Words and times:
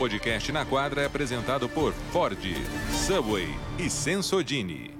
podcast 0.00 0.50
na 0.50 0.64
quadra 0.64 1.02
é 1.02 1.04
apresentado 1.04 1.68
por 1.68 1.92
Ford, 2.10 2.38
Subway 3.06 3.46
e 3.78 3.90
Sensodini. 3.90 4.94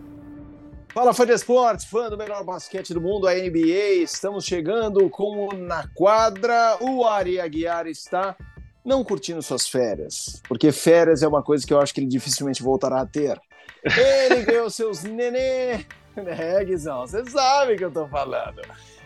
Fala 0.93 1.14
fã 1.14 1.25
de 1.25 1.32
esportes, 1.32 1.87
fã 1.87 2.11
do 2.11 2.19
melhor 2.19 2.45
basquete 2.45 2.93
do 2.93 3.00
mundo, 3.00 3.27
a 3.27 3.32
NBA. 3.32 4.02
Estamos 4.02 4.45
chegando 4.45 5.09
com 5.09 5.48
o 5.48 5.55
Na 5.55 5.89
Quadra. 5.95 6.77
O 6.82 7.07
Ari 7.07 7.41
Aguiar 7.41 7.86
está 7.86 8.36
não 8.84 9.02
curtindo 9.02 9.41
suas 9.41 9.66
férias, 9.66 10.43
porque 10.46 10.71
férias 10.71 11.23
é 11.23 11.29
uma 11.29 11.43
coisa 11.43 11.67
que 11.67 11.73
eu 11.73 11.80
acho 11.80 11.95
que 11.95 12.01
ele 12.01 12.07
dificilmente 12.07 12.62
voltará 12.62 13.01
a 13.01 13.07
ter. 13.07 13.41
Ele 13.82 14.43
ganhou 14.45 14.69
seus 14.69 15.03
nenê, 15.03 15.87
né, 16.14 16.62
Guizão? 16.62 17.07
Você 17.07 17.25
sabe 17.25 17.79
que 17.79 17.85
eu 17.87 17.91
tô 17.91 18.07
falando. 18.07 18.61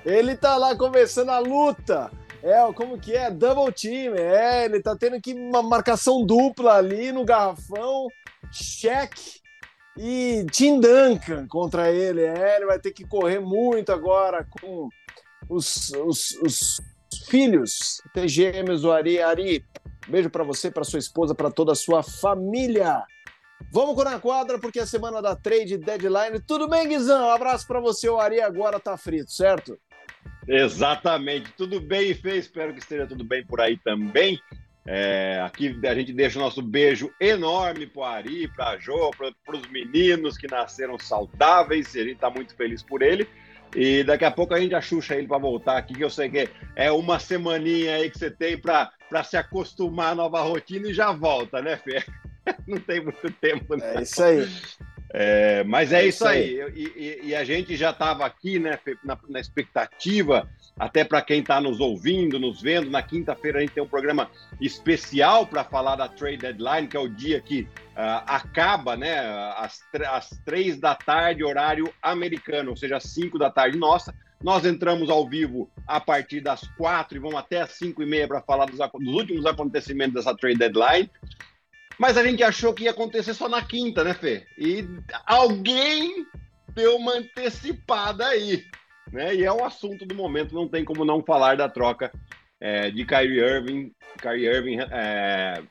Ele 0.04 0.36
tá 0.36 0.56
lá 0.56 0.74
começando 0.74 1.30
a 1.30 1.38
luta 1.38 2.10
é, 2.44 2.72
como 2.74 2.98
que 2.98 3.14
é? 3.14 3.30
Double 3.30 3.72
team. 3.72 4.14
É, 4.14 4.66
ele 4.66 4.82
tá 4.82 4.94
tendo 4.94 5.18
que 5.20 5.32
uma 5.32 5.62
marcação 5.62 6.24
dupla 6.24 6.74
ali 6.74 7.10
no 7.10 7.24
garrafão. 7.24 8.06
Check 8.52 9.14
e 9.96 10.44
Tim 10.52 10.78
Duncan 10.78 11.46
contra 11.48 11.90
ele. 11.90 12.22
É, 12.22 12.56
ele 12.56 12.66
vai 12.66 12.78
ter 12.78 12.92
que 12.92 13.06
correr 13.06 13.40
muito 13.40 13.90
agora 13.90 14.46
com 14.60 14.88
os, 15.48 15.90
os, 15.92 16.32
os 16.42 16.80
filhos, 17.28 18.02
ter 18.12 18.28
gêmeos 18.28 18.82
do 18.82 18.92
Ari. 18.92 19.22
Ari, 19.22 19.64
beijo 20.06 20.28
para 20.28 20.44
você, 20.44 20.70
para 20.70 20.84
sua 20.84 20.98
esposa, 20.98 21.34
para 21.34 21.50
toda 21.50 21.72
a 21.72 21.76
sua 21.76 22.02
família. 22.02 23.02
Vamos 23.72 23.94
com 23.94 24.04
na 24.04 24.20
quadra 24.20 24.58
porque 24.58 24.80
é 24.80 24.86
semana 24.86 25.22
da 25.22 25.34
trade 25.34 25.78
deadline. 25.78 26.38
Tudo 26.46 26.68
bem, 26.68 26.86
Guizão? 26.86 27.26
Um 27.26 27.30
abraço 27.30 27.66
para 27.66 27.80
você. 27.80 28.06
O 28.08 28.20
Ari 28.20 28.40
agora 28.40 28.78
tá 28.78 28.98
frito, 28.98 29.32
certo? 29.32 29.78
Exatamente. 30.46 31.52
Tudo 31.56 31.80
bem, 31.80 32.14
Fê? 32.14 32.36
Espero 32.36 32.72
que 32.72 32.80
esteja 32.80 33.06
tudo 33.06 33.24
bem 33.24 33.44
por 33.44 33.60
aí 33.60 33.76
também. 33.76 34.40
É, 34.86 35.40
aqui 35.42 35.78
a 35.86 35.94
gente 35.94 36.12
deixa 36.12 36.38
o 36.38 36.42
nosso 36.42 36.60
beijo 36.60 37.10
enorme 37.18 37.86
para 37.86 38.00
o 38.00 38.04
Ari, 38.04 38.48
para 38.48 38.70
a 38.70 38.78
Jo, 38.78 39.10
para 39.16 39.56
os 39.56 39.66
meninos 39.70 40.36
que 40.36 40.46
nasceram 40.46 40.98
saudáveis. 40.98 41.94
E 41.94 42.00
a 42.00 42.02
gente 42.02 42.14
está 42.14 42.30
muito 42.30 42.54
feliz 42.54 42.82
por 42.82 43.02
ele. 43.02 43.26
E 43.74 44.04
daqui 44.04 44.24
a 44.24 44.30
pouco 44.30 44.54
a 44.54 44.60
gente 44.60 44.74
achucha 44.74 45.16
ele 45.16 45.26
para 45.26 45.38
voltar 45.38 45.76
aqui, 45.76 45.94
que 45.94 46.04
eu 46.04 46.10
sei 46.10 46.28
que 46.28 46.48
é 46.76 46.92
uma 46.92 47.18
semaninha 47.18 47.96
aí 47.96 48.08
que 48.08 48.18
você 48.18 48.30
tem 48.30 48.56
para 48.56 48.92
se 49.24 49.36
acostumar 49.36 50.12
à 50.12 50.14
nova 50.14 50.40
rotina 50.42 50.88
e 50.88 50.94
já 50.94 51.10
volta, 51.10 51.60
né, 51.60 51.76
Fê? 51.76 52.04
Não 52.68 52.78
tem 52.78 53.02
muito 53.02 53.30
tempo. 53.32 53.76
Né? 53.76 53.96
É 53.96 54.02
isso 54.02 54.22
aí. 54.22 54.48
É, 55.16 55.62
mas 55.62 55.92
é, 55.92 56.02
é 56.02 56.08
isso 56.08 56.26
aí. 56.26 56.60
aí. 56.60 56.72
E, 56.74 57.20
e, 57.28 57.34
a 57.36 57.44
gente 57.44 57.76
já 57.76 57.90
estava 57.90 58.26
aqui 58.26 58.58
né, 58.58 58.76
na, 59.04 59.16
na 59.28 59.38
expectativa, 59.38 60.50
até 60.76 61.04
para 61.04 61.22
quem 61.22 61.38
está 61.38 61.60
nos 61.60 61.78
ouvindo, 61.78 62.36
nos 62.36 62.60
vendo. 62.60 62.90
Na 62.90 63.00
quinta-feira 63.00 63.58
a 63.58 63.60
gente 63.60 63.74
tem 63.74 63.82
um 63.82 63.88
programa 63.88 64.28
especial 64.60 65.46
para 65.46 65.62
falar 65.62 65.94
da 65.94 66.08
Trade 66.08 66.38
Deadline, 66.38 66.88
que 66.88 66.96
é 66.96 67.00
o 67.00 67.08
dia 67.08 67.40
que 67.40 67.60
uh, 67.60 68.26
acaba 68.26 68.96
né, 68.96 69.20
às, 69.56 69.80
às 70.10 70.30
três 70.44 70.80
da 70.80 70.96
tarde, 70.96 71.44
horário 71.44 71.94
americano, 72.02 72.70
ou 72.70 72.76
seja, 72.76 72.96
às 72.96 73.04
cinco 73.04 73.38
da 73.38 73.48
tarde 73.48 73.78
nossa. 73.78 74.12
Nós 74.42 74.64
entramos 74.64 75.08
ao 75.08 75.28
vivo 75.28 75.70
a 75.86 76.00
partir 76.00 76.40
das 76.40 76.66
quatro 76.76 77.16
e 77.16 77.20
vamos 77.20 77.36
até 77.38 77.60
às 77.60 77.70
cinco 77.70 78.02
e 78.02 78.06
meia 78.06 78.26
para 78.26 78.42
falar 78.42 78.66
dos, 78.66 78.78
dos 78.78 79.14
últimos 79.14 79.46
acontecimentos 79.46 80.14
dessa 80.14 80.36
Trade 80.36 80.58
Deadline. 80.58 81.08
Mas 81.98 82.16
a 82.16 82.24
gente 82.24 82.42
achou 82.42 82.74
que 82.74 82.84
ia 82.84 82.90
acontecer 82.90 83.34
só 83.34 83.48
na 83.48 83.62
quinta, 83.62 84.02
né, 84.02 84.14
Fê? 84.14 84.46
E 84.58 84.86
alguém 85.26 86.26
deu 86.74 86.96
uma 86.96 87.12
antecipada 87.12 88.26
aí. 88.26 88.64
Né? 89.12 89.34
E 89.36 89.44
é 89.44 89.52
o 89.52 89.64
assunto 89.64 90.04
do 90.04 90.14
momento, 90.14 90.54
não 90.54 90.68
tem 90.68 90.84
como 90.84 91.04
não 91.04 91.22
falar 91.22 91.56
da 91.56 91.68
troca 91.68 92.10
é, 92.60 92.90
de 92.90 93.04
Kyrie 93.04 93.38
Irving, 93.38 93.92
Kyrie 94.20 94.46
Irving 94.46 94.78
é, 94.90 95.62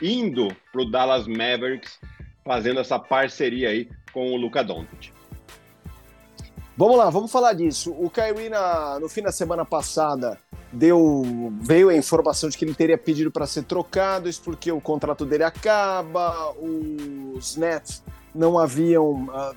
indo 0.00 0.48
para 0.72 0.82
o 0.82 0.90
Dallas 0.90 1.26
Mavericks, 1.26 1.98
fazendo 2.44 2.80
essa 2.80 2.98
parceria 2.98 3.68
aí 3.68 3.88
com 4.12 4.32
o 4.32 4.36
Luca 4.36 4.62
Doncic. 4.64 5.12
Vamos 6.76 6.96
lá, 6.96 7.10
vamos 7.10 7.30
falar 7.30 7.52
disso. 7.52 7.92
O 7.92 8.08
Kyrie, 8.08 8.48
na, 8.48 8.98
no 8.98 9.08
fim 9.08 9.22
da 9.22 9.30
semana 9.30 9.64
passada, 9.64 10.38
deu 10.72 11.52
veio 11.60 11.88
a 11.90 11.94
informação 11.94 12.48
de 12.48 12.56
que 12.56 12.64
ele 12.64 12.74
teria 12.74 12.96
pedido 12.96 13.30
para 13.30 13.46
ser 13.46 13.64
trocado, 13.64 14.28
isso 14.28 14.40
porque 14.42 14.72
o 14.72 14.80
contrato 14.80 15.26
dele 15.26 15.44
acaba, 15.44 16.54
os 16.58 17.56
Nets 17.56 18.02
não 18.34 18.58
haviam 18.58 19.24
uh, 19.24 19.54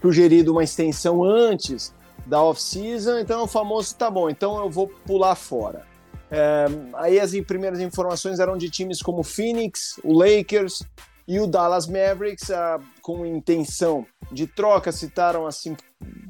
sugerido 0.00 0.52
uma 0.52 0.64
extensão 0.64 1.22
antes 1.22 1.94
da 2.26 2.42
off-season, 2.42 3.18
então 3.18 3.44
o 3.44 3.46
famoso 3.46 3.94
tá 3.96 4.10
bom, 4.10 4.28
então 4.28 4.58
eu 4.58 4.68
vou 4.68 4.88
pular 4.88 5.34
fora. 5.34 5.86
É, 6.30 6.66
aí 6.94 7.20
as 7.20 7.32
primeiras 7.42 7.80
informações 7.80 8.40
eram 8.40 8.56
de 8.56 8.68
times 8.70 9.00
como 9.00 9.20
o 9.20 9.24
Phoenix, 9.24 10.00
o 10.02 10.12
Lakers 10.12 10.82
e 11.28 11.38
o 11.38 11.46
Dallas 11.46 11.86
Mavericks, 11.86 12.48
uh, 12.48 12.82
com 13.00 13.24
intenção 13.24 14.06
de 14.32 14.46
troca, 14.46 14.90
citaram 14.90 15.46
assim 15.46 15.76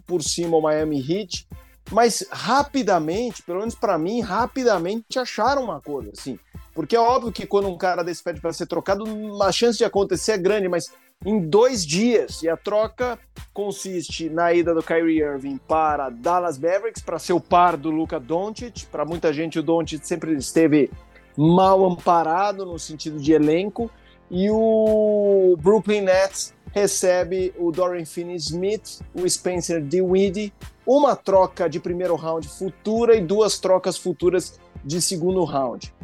por 0.06 0.22
cima 0.22 0.56
o 0.56 0.62
Miami 0.62 0.98
Heat, 1.00 1.48
mas 1.90 2.26
rapidamente, 2.30 3.42
pelo 3.42 3.60
menos 3.60 3.74
para 3.74 3.98
mim, 3.98 4.20
rapidamente 4.20 5.18
acharam 5.18 5.64
uma 5.64 5.80
coisa, 5.80 6.10
assim. 6.12 6.38
Porque 6.74 6.96
é 6.96 7.00
óbvio 7.00 7.32
que 7.32 7.46
quando 7.46 7.68
um 7.68 7.76
cara 7.76 8.02
desse 8.02 8.22
pede 8.22 8.40
para 8.40 8.52
ser 8.52 8.66
trocado, 8.66 9.04
a 9.42 9.52
chance 9.52 9.78
de 9.78 9.84
acontecer 9.84 10.32
é 10.32 10.38
grande, 10.38 10.68
mas 10.68 10.90
em 11.24 11.40
dois 11.40 11.86
dias. 11.86 12.42
E 12.42 12.48
a 12.48 12.56
troca 12.56 13.18
consiste 13.52 14.28
na 14.28 14.52
ida 14.52 14.74
do 14.74 14.82
Kyrie 14.82 15.20
Irving 15.20 15.58
para 15.58 16.10
Dallas 16.10 16.58
Mavericks, 16.58 17.02
para 17.02 17.18
ser 17.18 17.32
o 17.32 17.40
par 17.40 17.76
do 17.76 17.90
Luca 17.90 18.18
Doncic. 18.18 18.86
Para 18.86 19.04
muita 19.04 19.32
gente, 19.32 19.58
o 19.58 19.62
Doncic 19.62 20.04
sempre 20.04 20.34
esteve 20.34 20.90
mal 21.36 21.84
amparado 21.84 22.64
no 22.64 22.78
sentido 22.78 23.18
de 23.18 23.32
elenco. 23.32 23.90
E 24.30 24.48
o 24.50 25.56
Brooklyn 25.60 26.00
Nets 26.00 26.53
recebe 26.74 27.54
o 27.56 27.70
Dorian 27.70 28.04
Finney-Smith, 28.04 29.00
o 29.14 29.28
Spencer 29.28 29.80
Dinwiddie, 29.80 30.52
uma 30.84 31.14
troca 31.14 31.68
de 31.70 31.78
primeiro 31.78 32.16
round 32.16 32.48
futura 32.48 33.16
e 33.16 33.20
duas 33.20 33.60
trocas 33.60 33.96
futuras 33.96 34.60
de 34.84 35.00
segundo 35.00 35.44
round. 35.44 35.94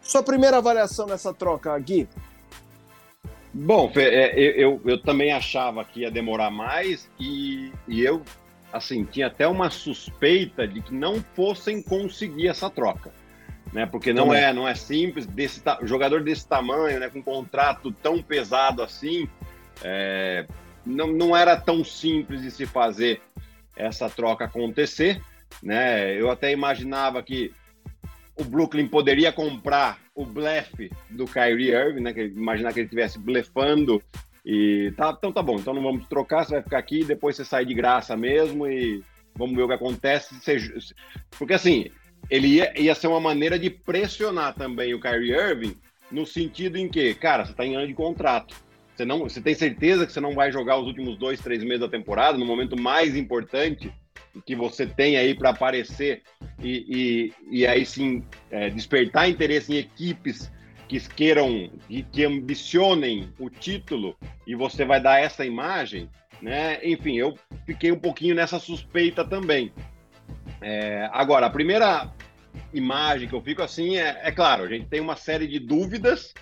Sua 0.00 0.22
primeira 0.22 0.56
avaliação 0.58 1.06
nessa 1.06 1.32
troca, 1.32 1.78
Gui? 1.78 2.08
Bom, 3.54 3.92
é, 3.94 4.34
eu, 4.36 4.80
eu, 4.84 5.00
também 5.00 5.32
achava 5.32 5.84
que 5.84 6.00
ia 6.00 6.10
demorar 6.10 6.50
mais 6.50 7.08
e, 7.20 7.70
e 7.86 8.02
eu, 8.02 8.22
assim, 8.72 9.04
tinha 9.04 9.28
até 9.28 9.46
uma 9.46 9.70
suspeita 9.70 10.66
de 10.66 10.80
que 10.80 10.92
não 10.92 11.22
fossem 11.36 11.80
conseguir 11.80 12.48
essa 12.48 12.68
troca. 12.68 13.12
Né, 13.72 13.86
porque 13.86 14.12
não 14.12 14.34
é, 14.34 14.52
não 14.52 14.68
é 14.68 14.74
simples, 14.74 15.24
desse 15.24 15.62
jogador 15.84 16.22
desse 16.22 16.46
tamanho, 16.46 17.00
né, 17.00 17.08
com 17.08 17.20
um 17.20 17.22
contrato 17.22 17.90
tão 17.90 18.22
pesado 18.22 18.82
assim, 18.82 19.26
é, 19.82 20.46
não, 20.84 21.08
não 21.08 21.36
era 21.36 21.56
tão 21.56 21.84
simples 21.84 22.42
de 22.42 22.50
se 22.50 22.66
fazer 22.66 23.20
essa 23.76 24.08
troca 24.10 24.44
acontecer. 24.44 25.20
Né? 25.62 26.20
Eu 26.20 26.30
até 26.30 26.50
imaginava 26.52 27.22
que 27.22 27.52
o 28.36 28.44
Brooklyn 28.44 28.88
poderia 28.88 29.32
comprar 29.32 29.98
o 30.14 30.24
blefe 30.24 30.90
do 31.10 31.26
Kyrie 31.26 31.70
Irving, 31.70 32.00
né? 32.00 32.12
Que 32.12 32.24
imaginar 32.24 32.72
que 32.72 32.80
ele 32.80 32.86
estivesse 32.86 33.18
blefando 33.18 34.02
e 34.44 34.92
tá, 34.96 35.14
então 35.16 35.32
tá 35.32 35.40
bom, 35.40 35.56
então 35.56 35.72
não 35.72 35.82
vamos 35.82 36.06
trocar, 36.08 36.44
você 36.44 36.54
vai 36.54 36.62
ficar 36.62 36.78
aqui, 36.78 37.04
depois 37.04 37.36
você 37.36 37.44
sai 37.44 37.64
de 37.64 37.74
graça 37.74 38.16
mesmo 38.16 38.66
e 38.66 39.02
vamos 39.34 39.54
ver 39.54 39.62
o 39.62 39.68
que 39.68 39.74
acontece. 39.74 40.34
Porque 41.38 41.54
assim, 41.54 41.90
ele 42.28 42.48
ia, 42.48 42.80
ia 42.80 42.94
ser 42.94 43.06
uma 43.06 43.20
maneira 43.20 43.58
de 43.58 43.70
pressionar 43.70 44.54
também 44.54 44.94
o 44.94 45.00
Kyrie 45.00 45.32
Irving 45.32 45.76
no 46.10 46.26
sentido 46.26 46.76
em 46.76 46.88
que, 46.88 47.14
cara, 47.14 47.44
você 47.44 47.54
tá 47.54 47.64
em 47.64 47.76
ano 47.76 47.86
de 47.86 47.94
contrato. 47.94 48.54
Você, 49.02 49.06
não, 49.06 49.18
você 49.18 49.40
tem 49.40 49.52
certeza 49.52 50.06
que 50.06 50.12
você 50.12 50.20
não 50.20 50.32
vai 50.32 50.52
jogar 50.52 50.78
os 50.78 50.86
últimos 50.86 51.18
dois, 51.18 51.40
três 51.40 51.64
meses 51.64 51.80
da 51.80 51.88
temporada, 51.88 52.38
no 52.38 52.46
momento 52.46 52.80
mais 52.80 53.16
importante 53.16 53.92
que 54.46 54.54
você 54.54 54.86
tem 54.86 55.16
aí 55.16 55.34
para 55.34 55.50
aparecer 55.50 56.22
e, 56.62 57.32
e, 57.50 57.58
e, 57.58 57.66
aí 57.66 57.84
sim 57.84 58.22
é, 58.48 58.70
despertar 58.70 59.28
interesse 59.28 59.72
em 59.72 59.78
equipes 59.78 60.52
que 60.86 61.00
queiram 61.00 61.68
e 61.90 62.04
que 62.04 62.24
ambicionem 62.24 63.28
o 63.40 63.50
título 63.50 64.16
e 64.46 64.54
você 64.54 64.84
vai 64.84 65.00
dar 65.00 65.20
essa 65.20 65.44
imagem, 65.44 66.08
né? 66.40 66.78
Enfim, 66.84 67.16
eu 67.16 67.36
fiquei 67.66 67.90
um 67.90 67.98
pouquinho 67.98 68.36
nessa 68.36 68.60
suspeita 68.60 69.24
também. 69.24 69.72
É, 70.60 71.10
agora, 71.12 71.46
a 71.46 71.50
primeira 71.50 72.08
imagem 72.72 73.28
que 73.28 73.34
eu 73.34 73.42
fico 73.42 73.62
assim 73.62 73.96
é, 73.96 74.20
é 74.22 74.30
claro, 74.30 74.62
a 74.62 74.68
gente 74.68 74.86
tem 74.86 75.00
uma 75.00 75.16
série 75.16 75.48
de 75.48 75.58
dúvidas 75.58 76.32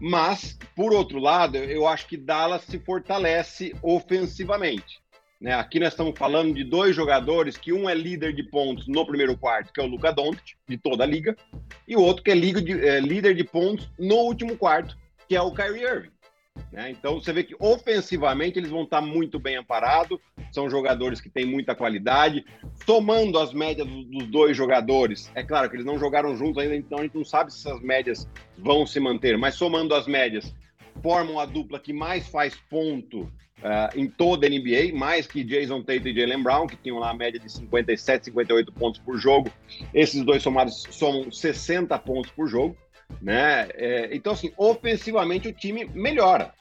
mas, 0.00 0.58
por 0.76 0.92
outro 0.92 1.18
lado, 1.18 1.56
eu 1.56 1.86
acho 1.86 2.06
que 2.06 2.16
Dallas 2.16 2.62
se 2.62 2.78
fortalece 2.78 3.74
ofensivamente. 3.82 5.00
Né? 5.40 5.52
Aqui 5.52 5.78
nós 5.78 5.92
estamos 5.92 6.18
falando 6.18 6.52
de 6.54 6.64
dois 6.64 6.94
jogadores 6.94 7.56
que 7.56 7.72
um 7.72 7.88
é 7.88 7.94
líder 7.94 8.34
de 8.34 8.42
pontos 8.42 8.88
no 8.88 9.06
primeiro 9.06 9.36
quarto, 9.36 9.72
que 9.72 9.80
é 9.80 9.84
o 9.84 9.86
Luca 9.86 10.12
Doncic, 10.12 10.56
de 10.68 10.76
toda 10.76 11.04
a 11.04 11.06
liga, 11.06 11.36
e 11.86 11.96
o 11.96 12.00
outro 12.00 12.24
que 12.24 12.30
é, 12.30 12.34
de, 12.34 12.86
é 12.86 13.00
líder 13.00 13.34
de 13.34 13.44
pontos 13.44 13.90
no 13.98 14.16
último 14.16 14.56
quarto, 14.56 14.96
que 15.28 15.36
é 15.36 15.40
o 15.40 15.52
Kyrie 15.52 15.84
Irving. 15.84 16.17
Né? 16.72 16.90
Então 16.90 17.20
você 17.20 17.32
vê 17.32 17.44
que 17.44 17.56
ofensivamente 17.58 18.58
eles 18.58 18.70
vão 18.70 18.82
estar 18.82 19.00
muito 19.00 19.38
bem 19.38 19.56
amparados, 19.56 20.18
são 20.52 20.68
jogadores 20.68 21.20
que 21.20 21.28
têm 21.28 21.44
muita 21.44 21.74
qualidade. 21.74 22.44
Somando 22.84 23.38
as 23.38 23.52
médias 23.52 23.86
dos 23.86 24.26
dois 24.28 24.56
jogadores, 24.56 25.30
é 25.34 25.42
claro 25.42 25.68
que 25.68 25.76
eles 25.76 25.86
não 25.86 25.98
jogaram 25.98 26.36
juntos 26.36 26.62
ainda, 26.62 26.76
então 26.76 26.98
a 26.98 27.02
gente 27.02 27.16
não 27.16 27.24
sabe 27.24 27.52
se 27.52 27.66
essas 27.66 27.80
médias 27.82 28.28
vão 28.56 28.86
se 28.86 29.00
manter, 29.00 29.36
mas 29.36 29.54
somando 29.54 29.94
as 29.94 30.06
médias, 30.06 30.54
formam 31.02 31.38
a 31.38 31.46
dupla 31.46 31.78
que 31.78 31.92
mais 31.92 32.28
faz 32.28 32.54
ponto 32.68 33.30
Uh, 33.58 33.90
em 33.98 34.06
toda 34.06 34.46
a 34.46 34.48
NBA, 34.48 34.96
mais 34.96 35.26
que 35.26 35.42
Jason 35.42 35.82
Tate 35.82 36.10
e 36.10 36.14
Jalen 36.14 36.44
Brown, 36.44 36.68
que 36.68 36.76
tinham 36.76 37.00
lá 37.00 37.10
a 37.10 37.14
média 37.14 37.40
de 37.40 37.50
57, 37.50 38.26
58 38.26 38.72
pontos 38.72 39.00
por 39.00 39.18
jogo. 39.18 39.50
Esses 39.92 40.22
dois 40.22 40.44
somados 40.44 40.84
somam 40.92 41.28
60 41.28 41.98
pontos 41.98 42.30
por 42.30 42.46
jogo. 42.46 42.76
Né? 43.20 43.68
É, 43.74 44.14
então, 44.14 44.32
assim, 44.32 44.52
ofensivamente 44.56 45.48
o 45.48 45.52
time 45.52 45.84
melhora. 45.94 46.52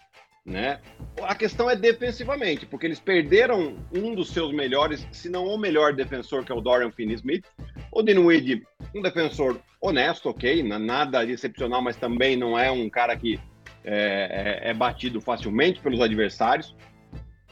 Né? 0.45 0.79
A 1.23 1.35
questão 1.35 1.69
é 1.69 1.75
defensivamente, 1.75 2.65
porque 2.65 2.85
eles 2.85 3.01
perderam 3.01 3.75
um 3.93 4.15
dos 4.15 4.29
seus 4.29 4.53
melhores, 4.53 5.05
se 5.11 5.29
não 5.29 5.45
o 5.45 5.57
melhor 5.57 5.93
defensor, 5.93 6.45
que 6.45 6.51
é 6.51 6.55
o 6.55 6.61
Dorian 6.61 6.91
Finney-Smith. 6.91 7.45
O 7.91 8.01
Dinwiddie, 8.01 8.63
um 8.95 9.01
defensor 9.01 9.59
honesto, 9.81 10.29
ok, 10.29 10.63
nada 10.63 11.25
excepcional, 11.25 11.81
mas 11.81 11.97
também 11.97 12.37
não 12.37 12.57
é 12.57 12.71
um 12.71 12.89
cara 12.89 13.15
que 13.17 13.39
é, 13.83 14.61
é, 14.63 14.69
é 14.69 14.73
batido 14.73 15.19
facilmente 15.19 15.81
pelos 15.81 15.99
adversários. 15.99 16.75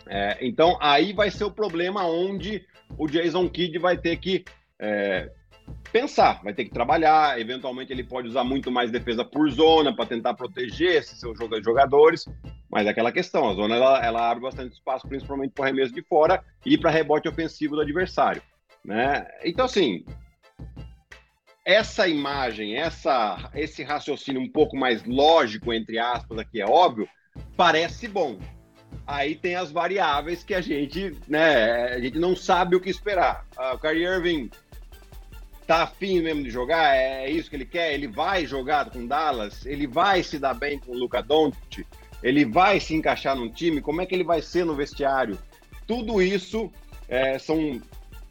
É, 0.07 0.37
então 0.41 0.77
aí 0.79 1.13
vai 1.13 1.31
ser 1.31 1.45
o 1.45 1.51
problema 1.51 2.05
onde 2.05 2.65
o 2.97 3.07
Jason 3.07 3.49
Kidd 3.49 3.79
vai 3.79 3.97
ter 3.97 4.17
que 4.17 4.45
é, 4.79 5.31
pensar, 5.91 6.41
vai 6.43 6.53
ter 6.53 6.65
que 6.65 6.71
trabalhar. 6.71 7.39
Eventualmente 7.39 7.91
ele 7.91 8.03
pode 8.03 8.27
usar 8.27 8.43
muito 8.43 8.71
mais 8.71 8.91
defesa 8.91 9.23
por 9.23 9.49
zona 9.49 9.95
para 9.95 10.05
tentar 10.05 10.33
proteger 10.33 10.95
esses 10.95 11.19
seus 11.19 11.37
jogadores. 11.37 12.25
Mas 12.69 12.87
é 12.87 12.89
aquela 12.89 13.11
questão, 13.11 13.49
a 13.49 13.53
zona 13.53 13.75
ela, 13.75 14.05
ela 14.05 14.29
abre 14.29 14.43
bastante 14.43 14.73
espaço, 14.73 15.07
principalmente 15.07 15.51
para 15.51 15.65
arremesso 15.65 15.93
de 15.93 16.01
fora 16.01 16.43
e 16.65 16.77
para 16.77 16.91
rebote 16.91 17.29
ofensivo 17.29 17.75
do 17.75 17.81
adversário. 17.81 18.41
Né? 18.83 19.25
Então, 19.43 19.65
assim, 19.65 20.03
essa 21.65 22.07
imagem, 22.07 22.75
essa, 22.75 23.49
esse 23.55 23.83
raciocínio 23.83 24.41
um 24.41 24.49
pouco 24.49 24.77
mais 24.77 25.03
lógico, 25.03 25.73
entre 25.73 25.97
aspas, 25.97 26.37
aqui 26.37 26.61
é 26.61 26.65
óbvio, 26.65 27.07
parece 27.57 28.07
bom. 28.07 28.37
Aí 29.07 29.35
tem 29.35 29.55
as 29.55 29.71
variáveis 29.71 30.43
que 30.43 30.53
a 30.53 30.61
gente, 30.61 31.15
né, 31.27 31.93
a 31.93 31.99
gente 31.99 32.17
não 32.17 32.35
sabe 32.35 32.75
o 32.75 32.79
que 32.79 32.89
esperar. 32.89 33.45
Uh, 33.57 33.75
o 33.75 33.79
Kyrie 33.79 34.03
Irving 34.03 34.49
tá 35.65 35.83
afim 35.83 36.21
mesmo 36.21 36.43
de 36.43 36.49
jogar? 36.49 36.95
É 36.95 37.29
isso 37.29 37.49
que 37.49 37.55
ele 37.55 37.65
quer? 37.65 37.93
Ele 37.93 38.07
vai 38.07 38.45
jogar 38.45 38.89
com 38.89 39.05
Dallas? 39.05 39.65
Ele 39.65 39.87
vai 39.87 40.23
se 40.23 40.39
dar 40.39 40.53
bem 40.53 40.79
com 40.79 40.91
o 40.91 40.97
Luca 40.97 41.21
Doncic? 41.21 41.85
Ele 42.21 42.45
vai 42.45 42.79
se 42.79 42.95
encaixar 42.95 43.35
num 43.35 43.49
time? 43.49 43.81
Como 43.81 44.01
é 44.01 44.05
que 44.05 44.15
ele 44.15 44.23
vai 44.23 44.41
ser 44.41 44.65
no 44.65 44.75
vestiário? 44.75 45.37
Tudo 45.85 46.21
isso 46.21 46.71
é, 47.07 47.37
são 47.37 47.81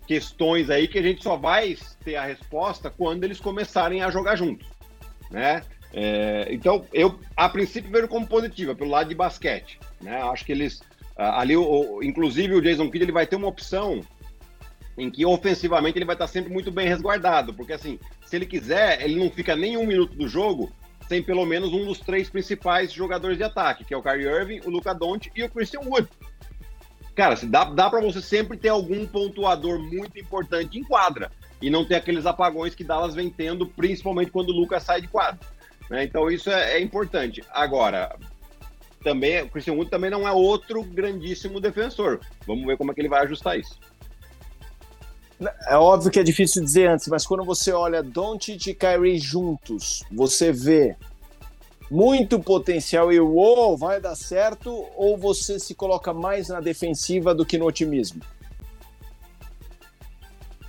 questões 0.06 0.70
aí 0.70 0.86
que 0.86 0.98
a 0.98 1.02
gente 1.02 1.22
só 1.22 1.36
vai 1.36 1.76
ter 2.04 2.16
a 2.16 2.24
resposta 2.24 2.90
quando 2.90 3.24
eles 3.24 3.40
começarem 3.40 4.02
a 4.02 4.10
jogar 4.10 4.36
juntos, 4.36 4.66
né? 5.30 5.62
É, 5.92 6.48
então, 6.50 6.84
eu, 6.92 7.18
a 7.36 7.48
princípio, 7.48 7.90
vejo 7.90 8.08
como 8.08 8.26
positiva, 8.26 8.74
pelo 8.74 8.90
lado 8.90 9.08
de 9.08 9.14
basquete, 9.14 9.78
né? 10.00 10.20
Acho 10.22 10.44
que 10.44 10.52
eles, 10.52 10.82
ali, 11.16 11.56
o, 11.56 12.02
inclusive 12.02 12.54
o 12.54 12.60
Jason 12.60 12.90
Kidd, 12.90 13.04
ele 13.04 13.12
vai 13.12 13.26
ter 13.26 13.36
uma 13.36 13.46
opção 13.46 14.00
em 14.96 15.10
que 15.10 15.24
ofensivamente 15.26 15.98
ele 15.98 16.04
vai 16.04 16.14
estar 16.14 16.26
sempre 16.26 16.52
muito 16.52 16.70
bem 16.70 16.86
resguardado, 16.86 17.52
porque 17.52 17.72
assim, 17.72 17.98
se 18.24 18.36
ele 18.36 18.46
quiser, 18.46 19.02
ele 19.02 19.16
não 19.16 19.30
fica 19.30 19.56
nem 19.56 19.76
um 19.76 19.86
minuto 19.86 20.16
do 20.16 20.28
jogo 20.28 20.72
sem 21.08 21.22
pelo 21.22 21.44
menos 21.44 21.72
um 21.72 21.84
dos 21.84 22.00
três 22.00 22.30
principais 22.30 22.92
jogadores 22.92 23.36
de 23.36 23.44
ataque, 23.44 23.84
que 23.84 23.92
é 23.92 23.96
o 23.96 24.02
Kyrie 24.02 24.26
Irving, 24.26 24.60
o 24.64 24.70
Luca 24.70 24.94
Doncic 24.94 25.32
e 25.36 25.42
o 25.42 25.50
Christian 25.50 25.80
Wood. 25.80 26.08
Cara, 27.14 27.36
dá, 27.44 27.64
dá 27.64 27.90
para 27.90 28.00
você 28.00 28.20
sempre 28.20 28.56
ter 28.56 28.70
algum 28.70 29.06
pontuador 29.06 29.78
muito 29.78 30.18
importante 30.18 30.78
em 30.78 30.82
quadra 30.82 31.30
e 31.62 31.70
não 31.70 31.84
ter 31.84 31.94
aqueles 31.94 32.26
apagões 32.26 32.74
que 32.74 32.82
Dallas 32.82 33.14
vem 33.14 33.30
tendo, 33.30 33.66
principalmente 33.66 34.30
quando 34.30 34.48
o 34.50 34.52
Lucas 34.52 34.82
sai 34.82 35.00
de 35.00 35.08
quadra. 35.08 35.38
Né? 35.88 36.04
Então 36.04 36.30
isso 36.30 36.50
é, 36.50 36.74
é, 36.74 36.80
importante. 36.80 37.42
Agora, 37.50 38.18
também 39.02 39.42
o 39.42 39.48
Christian 39.48 39.74
Wood 39.74 39.90
também 39.90 40.10
não 40.10 40.26
é 40.26 40.32
outro 40.32 40.82
grandíssimo 40.82 41.60
defensor. 41.60 42.20
Vamos 42.46 42.66
ver 42.66 42.76
como 42.76 42.90
é 42.90 42.94
que 42.94 43.00
ele 43.00 43.08
vai 43.08 43.22
ajustar 43.22 43.58
isso. 43.58 43.78
É 45.66 45.76
óbvio 45.76 46.10
que 46.10 46.20
é 46.20 46.22
difícil 46.22 46.62
dizer 46.62 46.88
antes, 46.88 47.08
mas 47.08 47.26
quando 47.26 47.44
você 47.44 47.72
olha 47.72 48.02
Doncic 48.02 48.68
e 48.68 48.74
Kyrie 48.74 49.18
juntos, 49.18 50.04
você 50.10 50.52
vê 50.52 50.96
muito 51.90 52.40
potencial 52.40 53.12
e 53.12 53.20
uou, 53.20 53.76
vai 53.76 54.00
dar 54.00 54.14
certo, 54.14 54.70
ou 54.96 55.16
você 55.16 55.58
se 55.58 55.74
coloca 55.74 56.12
mais 56.12 56.48
na 56.48 56.60
defensiva 56.60 57.34
do 57.34 57.44
que 57.44 57.58
no 57.58 57.66
otimismo? 57.66 58.22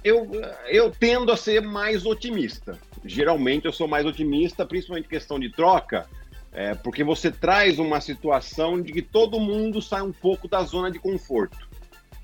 Eu, 0.03 0.29
eu 0.67 0.91
tendo 0.91 1.31
a 1.31 1.37
ser 1.37 1.61
mais 1.61 2.05
otimista. 2.05 2.77
Geralmente 3.03 3.65
eu 3.65 3.73
sou 3.73 3.87
mais 3.87 4.05
otimista, 4.05 4.65
principalmente 4.65 5.07
questão 5.07 5.39
de 5.39 5.49
troca, 5.51 6.07
é, 6.51 6.75
porque 6.75 7.03
você 7.03 7.31
traz 7.31 7.79
uma 7.79 7.99
situação 7.99 8.81
de 8.81 8.93
que 8.93 9.01
todo 9.01 9.39
mundo 9.39 9.81
sai 9.81 10.01
um 10.01 10.11
pouco 10.11 10.47
da 10.47 10.63
zona 10.63 10.91
de 10.91 10.99
conforto. 10.99 11.64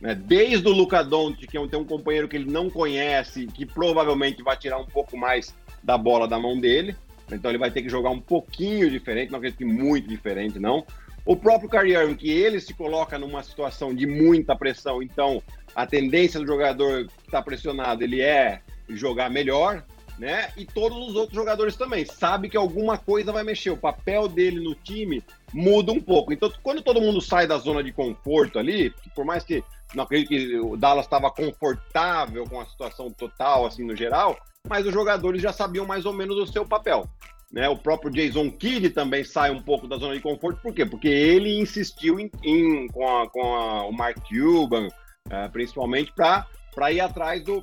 Né? 0.02 0.16
Desde 0.16 0.68
o 0.68 0.72
Luca 0.72 1.04
Doncic, 1.04 1.48
que 1.48 1.58
é 1.58 1.78
um 1.78 1.86
companheiro 1.86 2.28
que 2.28 2.36
ele 2.36 2.52
não 2.52 2.70
conhece, 2.70 3.46
que 3.46 3.66
provavelmente 3.66 4.42
vai 4.42 4.58
tirar 4.58 4.80
um 4.80 4.86
pouco 4.86 5.16
mais 5.16 5.56
da 5.84 5.98
bola 5.98 6.28
da 6.28 6.40
mão 6.40 6.60
dele, 6.60 6.96
então 7.32 7.50
ele 7.52 7.58
vai 7.58 7.72
ter 7.72 7.84
que 7.84 7.90
jogar 7.90 8.10
um 8.10 8.20
pouquinho 8.20 8.90
diferente, 8.90 9.32
não 9.32 9.38
acredito 9.38 9.60
que 9.60 9.66
muito 9.66 10.08
diferente, 10.10 10.60
não. 10.60 10.86
O 11.24 11.36
próprio 11.36 11.70
Kyrie 11.70 11.94
Irving, 11.94 12.16
que 12.16 12.30
ele 12.32 12.60
se 12.60 12.74
coloca 12.74 13.18
numa 13.18 13.44
situação 13.44 13.94
de 13.94 14.08
muita 14.08 14.56
pressão, 14.56 15.04
então 15.04 15.42
a 15.76 15.86
tendência 15.86 16.40
do 16.40 16.48
jogador 16.48 17.06
que 17.06 17.28
está 17.28 17.42
pressionado, 17.42 18.04
ele 18.04 18.22
é 18.22 18.62
jogar 18.90 19.30
melhor, 19.30 19.86
né? 20.18 20.52
E 20.58 20.66
todos 20.66 20.98
os 21.10 21.16
outros 21.16 21.36
jogadores 21.36 21.76
também. 21.76 22.06
Sabe 22.06 22.50
que 22.50 22.58
alguma 22.58 22.98
coisa 22.98 23.32
vai 23.32 23.44
mexer. 23.44 23.70
O 23.70 23.78
papel 23.78 24.28
dele 24.28 24.60
no 24.60 24.76
time 24.76 25.24
muda 25.54 25.92
um 25.92 26.00
pouco. 26.00 26.34
Então, 26.34 26.52
quando 26.62 26.82
todo 26.82 27.02
mundo 27.02 27.22
sai 27.22 27.48
da 27.48 27.58
zona 27.58 27.84
de 27.84 27.92
conforto 27.92 28.60
ali, 28.60 28.94
por 29.16 29.26
mais 29.26 29.44
que 29.44 29.64
não 29.96 30.04
acredito 30.04 30.30
que 30.30 30.60
o 30.60 30.78
Dallas 30.78 31.06
estava 31.06 31.30
confortável 31.32 32.46
com 32.46 32.60
a 32.60 32.66
situação 32.66 33.10
total, 33.12 33.66
assim, 33.66 33.84
no 33.84 33.96
geral, 33.96 34.38
mas 34.68 34.86
os 34.86 34.94
jogadores 34.94 35.42
já 35.42 35.52
sabiam 35.52 35.86
mais 35.86 36.06
ou 36.06 36.14
menos 36.14 36.38
o 36.38 36.48
seu 36.48 36.66
papel. 36.66 37.08
Né? 37.52 37.68
O 37.68 37.78
próprio 37.78 38.12
Jason 38.12 38.50
Kidd 38.50 38.92
também 38.92 39.24
sai 39.24 39.52
um 39.52 39.62
pouco 39.62 39.88
da 39.88 39.98
zona 39.98 40.14
de 40.14 40.22
conforto, 40.22 40.62
por 40.62 40.74
quê? 40.74 40.86
Porque 40.86 41.10
ele 41.10 41.60
insistiu 41.60 42.20
em, 42.20 42.32
em 42.44 42.88
com, 42.88 43.08
a, 43.08 43.30
com 43.30 43.42
a, 43.42 43.86
o 43.86 43.92
Mark 43.92 44.18
Cuban, 44.30 44.88
uh, 44.88 45.52
principalmente, 45.52 46.14
para 46.14 46.92
ir 46.92 47.02
atrás 47.02 47.44
do, 47.44 47.62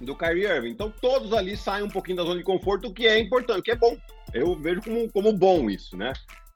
do 0.00 0.14
Kyrie 0.14 0.46
Irving. 0.46 0.70
Então 0.70 0.92
todos 1.00 1.32
ali 1.32 1.56
saem 1.56 1.84
um 1.84 1.90
pouquinho 1.90 2.18
da 2.18 2.22
zona 2.22 2.38
de 2.38 2.44
conforto, 2.44 2.88
o 2.88 2.94
que 2.94 3.06
é 3.06 3.18
importante, 3.18 3.58
o 3.58 3.62
que 3.62 3.72
é 3.72 3.76
bom. 3.76 3.96
Eu 4.32 4.54
vejo 4.54 4.82
como, 4.82 5.10
como 5.10 5.32
bom 5.32 5.68
isso, 5.68 5.96
né? 5.96 6.12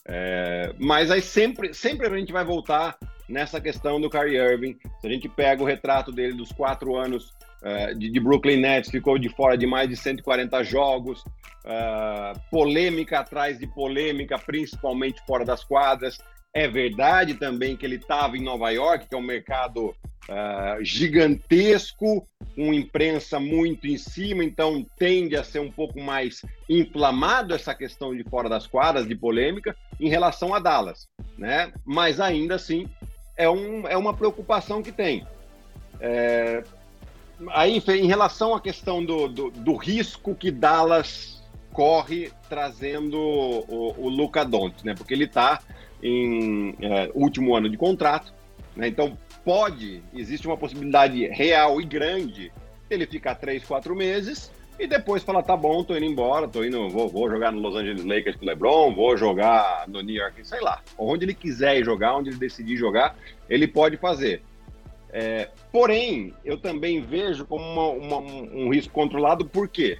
É, 0.08 0.72
mas 0.78 1.10
aí 1.10 1.20
sempre, 1.20 1.74
sempre 1.74 2.06
a 2.06 2.16
gente 2.16 2.32
vai 2.32 2.44
voltar 2.44 2.96
nessa 3.28 3.60
questão 3.60 4.00
do 4.00 4.08
Kyrie 4.08 4.38
Irving. 4.38 4.78
Se 5.00 5.06
a 5.06 5.10
gente 5.10 5.28
pega 5.28 5.62
o 5.62 5.66
retrato 5.66 6.12
dele 6.12 6.34
dos 6.34 6.52
quatro 6.52 6.96
anos 6.96 7.32
uh, 7.62 7.94
de, 7.98 8.08
de, 8.08 8.20
Brooklyn 8.20 8.60
Nets, 8.60 8.90
ficou 8.90 9.18
de 9.18 9.28
fora 9.28 9.56
de 9.56 9.66
mais 9.66 9.88
de 9.88 9.96
140 9.96 10.62
jogos, 10.62 11.22
uh, 11.64 12.38
polêmica 12.50 13.20
atrás 13.20 13.58
de 13.58 13.66
polêmica, 13.66 14.38
principalmente 14.38 15.20
fora 15.26 15.44
das 15.44 15.64
quadras. 15.64 16.18
É 16.54 16.68
verdade 16.68 17.34
também 17.34 17.76
que 17.76 17.84
ele 17.84 17.96
estava 17.96 18.36
em 18.36 18.42
Nova 18.42 18.70
York, 18.70 19.08
que 19.08 19.14
é 19.14 19.18
um 19.18 19.22
mercado 19.22 19.94
uh, 20.28 20.82
gigantesco, 20.84 22.26
com 22.54 22.72
imprensa 22.72 23.38
muito 23.38 23.86
em 23.86 23.98
cima, 23.98 24.44
então 24.44 24.84
tende 24.98 25.36
a 25.36 25.44
ser 25.44 25.60
um 25.60 25.70
pouco 25.70 26.00
mais 26.00 26.42
inflamado 26.68 27.54
essa 27.54 27.74
questão 27.74 28.14
de 28.16 28.24
fora 28.24 28.48
das 28.48 28.66
quadras, 28.66 29.06
de 29.06 29.14
polêmica, 29.14 29.76
em 30.00 30.08
relação 30.08 30.54
a 30.54 30.58
Dallas, 30.58 31.06
né? 31.36 31.72
Mas 31.84 32.20
ainda 32.20 32.54
assim 32.54 32.88
é, 33.36 33.48
um, 33.48 33.86
é 33.86 33.96
uma 33.96 34.14
preocupação 34.14 34.82
que 34.82 34.92
tem. 34.92 35.26
É, 36.00 36.62
aí, 37.50 37.82
em 37.88 38.06
relação 38.06 38.54
à 38.54 38.60
questão 38.60 39.04
do, 39.04 39.28
do, 39.28 39.50
do, 39.50 39.74
risco 39.76 40.34
que 40.34 40.50
Dallas 40.50 41.42
corre 41.72 42.30
trazendo 42.48 43.18
o, 43.18 43.94
o 43.98 44.08
Luca 44.08 44.44
Doncic, 44.44 44.84
né? 44.84 44.94
Porque 44.94 45.12
ele 45.12 45.24
está 45.24 45.60
em 46.02 46.74
é, 46.80 47.10
último 47.14 47.54
ano 47.54 47.68
de 47.68 47.76
contrato, 47.76 48.32
né? 48.74 48.88
Então 48.88 49.18
pode, 49.46 50.02
existe 50.12 50.44
uma 50.44 50.56
possibilidade 50.56 51.24
real 51.28 51.80
e 51.80 51.84
grande 51.84 52.52
ele 52.90 53.06
ficar 53.06 53.36
três, 53.36 53.64
quatro 53.64 53.94
meses 53.94 54.50
e 54.76 54.88
depois 54.88 55.22
falar, 55.22 55.44
tá 55.44 55.56
bom, 55.56 55.84
tô 55.84 55.96
indo 55.96 56.04
embora, 56.04 56.48
tô 56.48 56.64
indo, 56.64 56.90
vou, 56.90 57.08
vou 57.08 57.30
jogar 57.30 57.52
no 57.52 57.60
Los 57.60 57.76
Angeles 57.76 58.04
Lakers 58.04 58.34
com 58.34 58.44
o 58.44 58.48
LeBron, 58.48 58.92
vou 58.92 59.16
jogar 59.16 59.84
no 59.86 60.00
New 60.00 60.16
York, 60.16 60.44
sei 60.44 60.60
lá. 60.60 60.82
Onde 60.98 61.24
ele 61.24 61.32
quiser 61.32 61.84
jogar, 61.84 62.16
onde 62.16 62.30
ele 62.30 62.38
decidir 62.38 62.76
jogar, 62.76 63.16
ele 63.48 63.68
pode 63.68 63.96
fazer. 63.96 64.42
É, 65.10 65.48
porém, 65.70 66.34
eu 66.44 66.58
também 66.58 67.00
vejo 67.00 67.46
como 67.46 67.64
uma, 67.64 68.18
uma, 68.18 68.18
um 68.18 68.68
risco 68.70 68.92
controlado, 68.92 69.46
por 69.46 69.68
quê? 69.68 69.96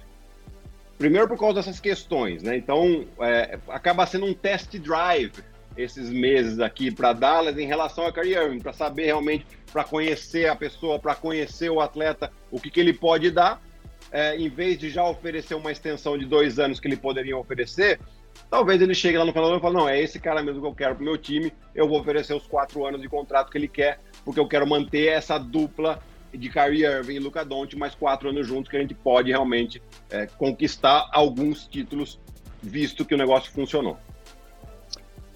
Primeiro 0.97 1.25
por 1.29 1.39
causa 1.39 1.55
dessas 1.55 1.79
questões, 1.79 2.43
né? 2.43 2.57
Então, 2.57 3.05
é, 3.21 3.57
acaba 3.69 4.05
sendo 4.05 4.25
um 4.25 4.33
test 4.33 4.77
drive 4.77 5.31
esses 5.77 6.09
meses 6.09 6.59
aqui 6.59 6.91
para 6.91 7.13
Dallas 7.13 7.57
em 7.57 7.67
relação 7.67 8.05
a 8.05 8.11
Kyrie 8.11 8.35
Irving, 8.35 8.59
para 8.59 8.73
saber 8.73 9.05
realmente, 9.05 9.45
para 9.71 9.83
conhecer 9.83 10.49
a 10.49 10.55
pessoa, 10.55 10.97
para 10.97 11.13
conhecer 11.13 11.69
o 11.69 11.79
atleta, 11.79 12.31
o 12.49 12.59
que, 12.59 12.71
que 12.71 12.79
ele 12.79 12.93
pode 12.93 13.29
dar, 13.29 13.61
é, 14.11 14.35
em 14.35 14.49
vez 14.49 14.79
de 14.79 14.89
já 14.89 15.03
oferecer 15.03 15.55
uma 15.55 15.71
extensão 15.71 16.17
de 16.17 16.25
dois 16.25 16.57
anos 16.59 16.79
que 16.79 16.87
ele 16.87 16.97
poderia 16.97 17.37
oferecer, 17.37 17.99
talvez 18.49 18.81
ele 18.81 18.95
chegue 18.95 19.17
lá 19.17 19.25
no 19.25 19.33
final 19.33 19.55
e 19.55 19.59
fale, 19.59 19.75
não, 19.75 19.87
é 19.87 20.01
esse 20.01 20.19
cara 20.19 20.41
mesmo 20.41 20.61
que 20.61 20.67
eu 20.67 20.75
quero 20.75 20.95
para 20.95 21.01
o 21.01 21.05
meu 21.05 21.17
time, 21.17 21.53
eu 21.75 21.87
vou 21.87 21.99
oferecer 21.99 22.33
os 22.33 22.47
quatro 22.47 22.85
anos 22.85 23.01
de 23.01 23.07
contrato 23.07 23.51
que 23.51 23.57
ele 23.57 23.67
quer, 23.67 23.99
porque 24.25 24.39
eu 24.39 24.47
quero 24.47 24.65
manter 24.65 25.07
essa 25.07 25.37
dupla 25.37 26.01
de 26.33 26.49
Kyrie 26.49 26.85
Irving 26.85 27.15
e 27.15 27.19
Luca 27.19 27.43
Doncic 27.43 27.77
mais 27.77 27.95
quatro 27.95 28.29
anos 28.29 28.47
juntos 28.47 28.69
que 28.69 28.77
a 28.77 28.79
gente 28.79 28.93
pode 28.93 29.29
realmente 29.29 29.81
é, 30.09 30.25
conquistar 30.25 31.09
alguns 31.11 31.67
títulos, 31.67 32.19
visto 32.61 33.05
que 33.05 33.13
o 33.13 33.17
negócio 33.17 33.51
funcionou. 33.51 33.97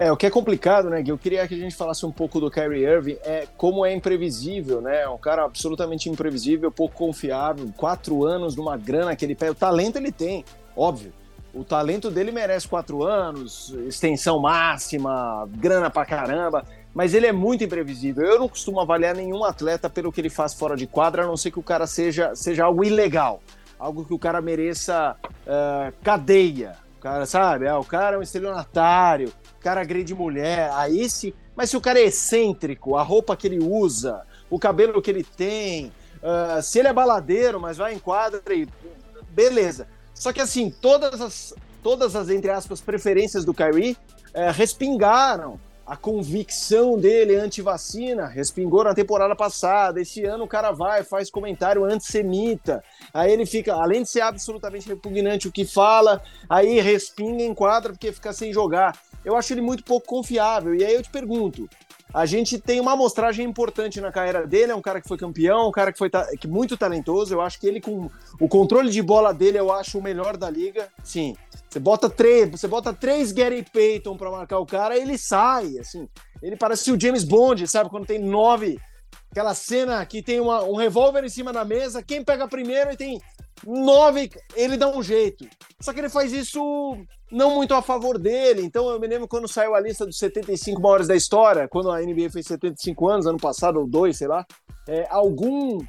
É, 0.02 0.12
o 0.12 0.18
que 0.18 0.26
é 0.26 0.32
complicado, 0.32 0.90
né, 0.90 1.00
Gui? 1.00 1.12
Eu 1.12 1.18
queria 1.18 1.48
que 1.48 1.54
a 1.54 1.58
gente 1.58 1.76
falasse 1.76 2.04
um 2.08 2.12
pouco 2.12 2.40
do 2.40 2.50
Kyrie 2.50 2.84
Irving, 2.84 3.18
é 3.24 3.48
como 3.56 3.86
é 3.86 3.94
imprevisível, 3.94 4.82
né? 4.82 5.02
É 5.02 5.08
um 5.08 5.18
cara 5.20 5.46
absolutamente 5.46 6.10
imprevisível, 6.10 6.72
pouco 6.72 6.96
confiável, 6.96 7.72
quatro 7.78 8.26
anos 8.26 8.56
numa 8.56 8.76
grana 8.76 9.16
que 9.16 9.24
ele 9.24 9.36
pega. 9.36 9.52
O 9.52 9.56
talento 9.56 9.98
ele 9.98 10.12
tem, 10.12 10.44
óbvio. 10.76 11.14
O 11.54 11.64
talento 11.64 12.10
dele 12.10 12.32
merece 12.32 12.68
quatro 12.68 13.04
anos, 13.04 13.76
extensão 13.88 14.40
máxima, 14.40 15.48
grana 15.52 15.88
pra 15.88 16.04
caramba, 16.04 16.66
mas 16.96 17.14
ele 17.14 17.28
é 17.28 17.32
muito 17.32 17.64
imprevisível. 17.64 18.26
Eu 18.26 18.40
não 18.40 18.50
costumo 18.50 18.80
avaliar 18.80 19.14
nenhum 19.14 19.44
atleta 19.46 19.88
pelo 19.88 20.12
que 20.12 20.20
ele 20.20 20.32
faz 20.32 20.52
fora 20.52 20.76
de 20.76 20.88
quadra, 20.88 21.26
a 21.26 21.28
não 21.28 21.38
ser 21.38 21.52
que 21.52 21.60
o 21.60 21.64
cara 21.64 21.86
seja, 21.86 22.36
seja 22.36 22.66
algo 22.66 22.84
ilegal, 22.84 23.40
algo 23.78 24.04
que 24.04 24.16
o 24.16 24.18
cara 24.18 24.42
mereça 24.42 25.16
uh, 25.46 25.94
cadeia. 26.02 26.76
O 26.98 27.02
cara, 27.02 27.26
sabe? 27.28 27.68
Ah, 27.68 27.78
o 27.78 27.86
cara 27.86 28.16
é 28.16 28.20
um 28.20 28.24
estelionatário, 28.24 29.32
cara 29.62 29.82
agride 29.82 30.14
mulher, 30.14 30.72
aí 30.74 31.10
sim. 31.10 31.34
Mas 31.56 31.70
se 31.70 31.78
o 31.78 31.82
cara 31.82 32.00
é 32.00 32.06
excêntrico, 32.06 32.96
a 32.96 33.04
roupa 33.04 33.36
que 33.36 33.48
ele 33.48 33.60
usa, 33.60 34.24
o 34.50 34.60
cabelo 34.60 35.02
que 35.02 35.10
ele 35.12 35.24
tem, 35.24 35.92
uh, 36.22 36.62
se 36.62 36.80
ele 36.80 36.88
é 36.88 36.94
baladeiro, 36.94 37.60
mas 37.60 37.78
vai 37.78 37.94
em 37.94 38.00
quadra 38.00 38.42
e. 38.54 38.68
Beleza. 39.30 39.88
Só 40.14 40.34
que 40.34 40.42
assim, 40.42 40.70
todas 40.70 41.22
as, 41.22 41.54
todas 41.82 42.16
as, 42.16 42.30
entre 42.30 42.52
aspas, 42.52 42.82
preferências 42.82 43.46
do 43.46 43.54
Kyrie 43.54 43.98
uh, 44.36 44.52
respingaram. 44.54 45.60
A 45.92 45.98
convicção 45.98 46.98
dele 46.98 47.36
anti-vacina 47.36 48.26
respingou 48.26 48.82
na 48.82 48.94
temporada 48.94 49.36
passada. 49.36 50.00
Esse 50.00 50.24
ano 50.24 50.46
o 50.46 50.48
cara 50.48 50.72
vai, 50.72 51.04
faz 51.04 51.30
comentário 51.30 51.84
antissemita. 51.84 52.82
Aí 53.14 53.30
ele 53.30 53.46
fica, 53.46 53.74
além 53.74 54.04
de 54.04 54.08
ser 54.10 54.22
absolutamente 54.22 54.88
repugnante 54.88 55.50
o 55.50 55.52
que 55.52 55.66
fala, 55.66 56.24
aí 56.50 56.80
respinga 56.80 57.44
em 57.44 57.54
quadra 57.54 57.92
porque 57.92 58.14
fica 58.14 58.32
sem 58.32 58.54
jogar 58.54 58.98
eu 59.24 59.36
acho 59.36 59.54
ele 59.54 59.62
muito 59.62 59.84
pouco 59.84 60.08
confiável. 60.08 60.76
E 60.76 60.84
aí 60.84 60.94
eu 60.94 61.04
te 61.04 61.10
pergunto: 61.10 61.70
a 62.14 62.26
gente 62.26 62.60
tem 62.60 62.80
uma 62.80 62.94
amostragem 62.94 63.46
importante 63.46 64.02
na 64.02 64.12
carreira 64.12 64.46
dele, 64.46 64.72
é 64.72 64.76
um 64.76 64.82
cara 64.82 65.00
que 65.00 65.08
foi 65.08 65.18
campeão, 65.18 65.70
um 65.70 65.72
cara 65.72 65.92
que 65.92 65.98
foi 65.98 66.10
ta 66.10 66.28
que 66.38 66.48
muito 66.48 66.76
talentoso. 66.76 67.34
Eu 67.34 67.42
acho 67.42 67.60
que 67.60 67.68
ele, 67.68 67.80
com 67.80 68.10
o 68.40 68.48
controle 68.48 68.90
de 68.90 69.02
bola 69.02 69.34
dele, 69.34 69.58
eu 69.58 69.72
acho 69.72 69.98
o 69.98 70.04
melhor 70.04 70.36
da 70.36 70.50
liga. 70.50 70.90
Sim. 71.04 71.36
Você 71.70 71.80
bota 71.80 72.10
três, 72.10 72.50
você 72.50 72.68
bota 72.68 72.94
três 72.94 73.32
Gary 73.32 73.64
Payton 73.64 74.18
para 74.18 74.30
marcar 74.30 74.60
o 74.60 74.66
cara, 74.66 74.98
ele 74.98 75.18
sai, 75.18 75.78
assim. 75.78 76.08
Ele 76.42 76.58
parece 76.58 76.92
o 76.92 77.00
James 77.00 77.24
Bond, 77.24 77.66
sabe? 77.68 77.90
Quando 77.90 78.06
tem 78.06 78.20
nove. 78.20 78.80
Aquela 79.30 79.54
cena 79.54 80.06
que 80.06 80.22
tem 80.22 80.42
uma, 80.42 80.62
um 80.64 80.76
revólver 80.76 81.24
em 81.24 81.30
cima 81.30 81.54
da 81.54 81.64
mesa, 81.64 82.04
quem 82.04 82.22
pega 82.22 82.46
primeiro 82.50 82.92
e 82.92 82.98
tem 82.98 83.22
nove, 83.66 84.32
ele 84.56 84.78
dá 84.78 84.88
um 84.88 85.02
jeito. 85.02 85.48
Só 85.80 85.94
que 85.94 86.00
ele 86.00 86.10
faz 86.10 86.32
isso 86.32 86.98
não 87.32 87.56
muito 87.56 87.74
a 87.74 87.82
favor 87.82 88.18
dele. 88.18 88.62
Então 88.64 88.90
eu 88.90 89.00
me 89.00 89.08
lembro 89.08 89.28
quando 89.28 89.48
saiu 89.48 89.74
a 89.74 89.80
lista 89.80 90.06
dos 90.06 90.18
75 90.18 90.82
maiores 90.82 91.08
da 91.08 91.16
história, 91.16 91.68
quando 91.68 91.92
a 91.92 92.02
NBA 92.02 92.30
fez 92.30 92.48
75 92.48 93.10
anos, 93.10 93.26
ano 93.26 93.40
passado, 93.40 93.80
ou 93.80 93.88
dois, 93.88 94.18
sei 94.18 94.28
lá, 94.28 94.46
é, 94.88 95.08
algum 95.10 95.80